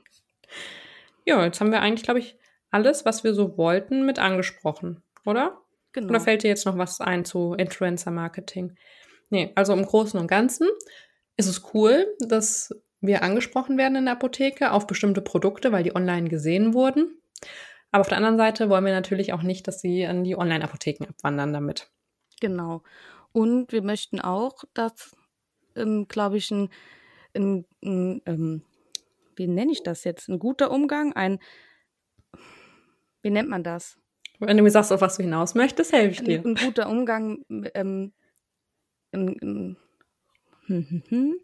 ja, 1.26 1.44
jetzt 1.44 1.60
haben 1.60 1.70
wir 1.70 1.82
eigentlich, 1.82 2.04
glaube 2.04 2.20
ich, 2.20 2.38
alles, 2.70 3.04
was 3.04 3.24
wir 3.24 3.34
so 3.34 3.58
wollten, 3.58 4.06
mit 4.06 4.18
angesprochen, 4.18 5.02
oder? 5.26 5.60
Genau. 5.92 6.08
Oder 6.08 6.20
fällt 6.20 6.42
dir 6.42 6.48
jetzt 6.48 6.64
noch 6.64 6.78
was 6.78 7.00
ein 7.00 7.26
zu 7.26 7.52
Influencer-Marketing? 7.52 8.76
Nee, 9.28 9.52
also 9.54 9.74
im 9.74 9.84
Großen 9.84 10.18
und 10.18 10.26
Ganzen 10.26 10.68
ist 11.36 11.48
es 11.48 11.74
cool, 11.74 12.06
dass 12.20 12.74
wir 13.00 13.22
angesprochen 13.22 13.76
werden 13.76 13.96
in 13.96 14.04
der 14.04 14.14
Apotheke 14.14 14.72
auf 14.72 14.86
bestimmte 14.86 15.20
Produkte, 15.20 15.72
weil 15.72 15.82
die 15.82 15.94
online 15.94 16.30
gesehen 16.30 16.72
wurden. 16.72 17.20
Aber 17.92 18.00
auf 18.00 18.08
der 18.08 18.16
anderen 18.16 18.38
Seite 18.38 18.68
wollen 18.68 18.84
wir 18.86 18.92
natürlich 18.92 19.32
auch 19.32 19.42
nicht, 19.42 19.68
dass 19.68 19.80
sie 19.80 20.06
an 20.06 20.24
die 20.24 20.36
Online-Apotheken 20.36 21.06
abwandern 21.08 21.52
damit. 21.52 21.90
Genau. 22.40 22.82
Und 23.32 23.70
wir 23.70 23.82
möchten 23.82 24.20
auch, 24.20 24.64
dass, 24.74 25.14
ähm, 25.76 26.08
glaube 26.08 26.38
ich, 26.38 26.50
ein, 26.50 26.70
ein, 27.36 27.66
ein 27.84 28.22
ähm, 28.26 28.62
wie 29.36 29.46
nenne 29.46 29.72
ich 29.72 29.82
das 29.82 30.04
jetzt? 30.04 30.28
Ein 30.28 30.38
guter 30.38 30.70
Umgang, 30.70 31.12
ein, 31.12 31.38
wie 33.22 33.30
nennt 33.30 33.48
man 33.48 33.62
das? 33.62 33.98
Wenn 34.38 34.56
du 34.56 34.62
mir 34.62 34.70
sagst, 34.70 34.92
auf 34.92 35.02
was 35.02 35.16
du 35.16 35.22
hinaus 35.22 35.54
möchtest, 35.54 35.92
helfe 35.92 36.12
ich 36.12 36.20
Ein, 36.20 36.24
dir. 36.24 36.44
ein 36.44 36.54
guter 36.54 36.88
Umgang, 36.88 37.44
ähm, 37.74 38.12
ein, 39.12 39.28
ein, 39.28 39.76
hm, 40.66 40.86
hm, 40.88 41.02
hm, 41.08 41.34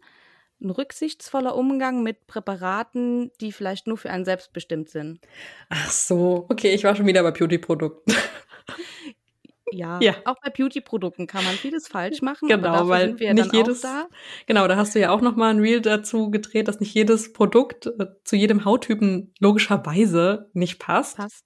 ein 0.61 0.69
rücksichtsvoller 0.71 1.55
Umgang 1.55 2.03
mit 2.03 2.27
Präparaten, 2.27 3.31
die 3.41 3.51
vielleicht 3.51 3.87
nur 3.87 3.97
für 3.97 4.09
einen 4.09 4.25
selbst 4.25 4.51
bestimmt 4.53 4.89
sind. 4.89 5.19
Ach 5.69 5.89
so, 5.89 6.45
okay, 6.49 6.73
ich 6.73 6.83
war 6.83 6.95
schon 6.95 7.05
wieder 7.07 7.23
bei 7.23 7.31
Beauty-Produkten. 7.31 8.11
Ja, 9.71 9.99
Ja. 10.01 10.15
auch 10.25 10.35
bei 10.43 10.49
Beauty-Produkten 10.49 11.27
kann 11.27 11.43
man 11.45 11.53
vieles 11.55 11.87
falsch 11.87 12.21
machen, 12.21 12.47
Genau, 12.49 12.87
weil 12.87 13.07
sind 13.09 13.19
wir 13.19 13.27
ja 13.27 13.33
nicht 13.33 13.53
jedes, 13.53 13.81
da. 13.81 14.07
genau, 14.47 14.67
da 14.67 14.75
hast 14.75 14.95
du 14.95 14.99
ja 14.99 15.11
auch 15.11 15.21
noch 15.21 15.35
mal 15.35 15.49
ein 15.53 15.59
Reel 15.59 15.81
dazu 15.81 16.31
gedreht, 16.31 16.67
dass 16.67 16.79
nicht 16.79 16.93
jedes 16.93 17.33
Produkt 17.33 17.85
äh, 17.85 18.07
zu 18.23 18.35
jedem 18.35 18.65
Hauttypen 18.65 19.33
logischerweise 19.39 20.49
nicht 20.53 20.79
passt. 20.79 21.17
passt. 21.17 21.45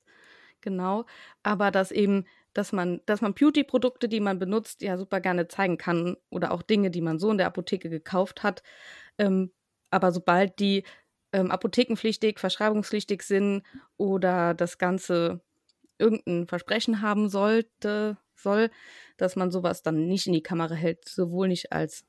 Genau. 0.61 1.05
Aber 1.43 1.71
dass 1.71 1.91
eben, 1.91 2.25
dass 2.53 2.71
man, 2.71 3.01
dass 3.05 3.19
man 3.21 3.33
Beauty-Produkte, 3.33 4.07
die 4.07 4.21
man 4.21 4.39
benutzt, 4.39 4.81
ja 4.81 4.97
super 4.97 5.19
gerne 5.19 5.47
zeigen 5.49 5.77
kann 5.77 6.15
oder 6.29 6.51
auch 6.51 6.61
Dinge, 6.61 6.89
die 6.91 7.01
man 7.01 7.19
so 7.19 7.29
in 7.31 7.37
der 7.37 7.47
Apotheke 7.47 7.89
gekauft 7.89 8.43
hat. 8.43 8.63
Ähm, 9.17 9.51
aber 9.91 10.11
sobald 10.11 10.59
die 10.59 10.83
ähm, 11.33 11.51
apothekenpflichtig, 11.51 12.39
verschreibungspflichtig 12.39 13.23
sind 13.23 13.63
oder 13.97 14.53
das 14.53 14.77
Ganze 14.77 15.41
irgendein 15.97 16.47
Versprechen 16.47 17.01
haben 17.01 17.29
sollte, 17.29 18.17
soll, 18.35 18.69
dass 19.17 19.35
man 19.35 19.51
sowas 19.51 19.83
dann 19.83 20.07
nicht 20.07 20.27
in 20.27 20.33
die 20.33 20.43
Kamera 20.43 20.75
hält, 20.75 21.07
sowohl 21.07 21.47
nicht 21.47 21.71
als 21.71 22.05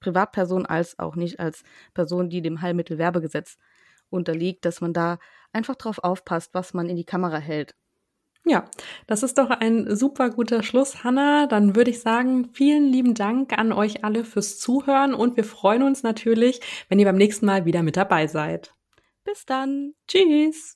Privatperson 0.00 0.66
als 0.66 0.98
auch 0.98 1.16
nicht 1.16 1.40
als 1.40 1.62
Person, 1.94 2.28
die 2.28 2.42
dem 2.42 2.60
Heilmittelwerbegesetz 2.60 3.56
unterliegt, 4.10 4.64
dass 4.64 4.80
man 4.80 4.92
da 4.92 5.18
einfach 5.52 5.74
drauf 5.74 5.98
aufpasst, 5.98 6.54
was 6.54 6.74
man 6.74 6.88
in 6.88 6.96
die 6.96 7.04
Kamera 7.04 7.38
hält. 7.38 7.74
Ja, 8.48 8.64
das 9.08 9.24
ist 9.24 9.38
doch 9.38 9.50
ein 9.50 9.96
super 9.96 10.30
guter 10.30 10.62
Schluss, 10.62 11.02
Hanna. 11.02 11.48
Dann 11.48 11.74
würde 11.74 11.90
ich 11.90 12.00
sagen, 12.00 12.48
vielen 12.52 12.86
lieben 12.86 13.14
Dank 13.14 13.58
an 13.58 13.72
euch 13.72 14.04
alle 14.04 14.24
fürs 14.24 14.60
Zuhören 14.60 15.14
und 15.14 15.36
wir 15.36 15.42
freuen 15.42 15.82
uns 15.82 16.04
natürlich, 16.04 16.60
wenn 16.88 17.00
ihr 17.00 17.06
beim 17.06 17.16
nächsten 17.16 17.44
Mal 17.44 17.64
wieder 17.64 17.82
mit 17.82 17.96
dabei 17.96 18.28
seid. 18.28 18.72
Bis 19.24 19.46
dann. 19.46 19.94
Tschüss. 20.06 20.75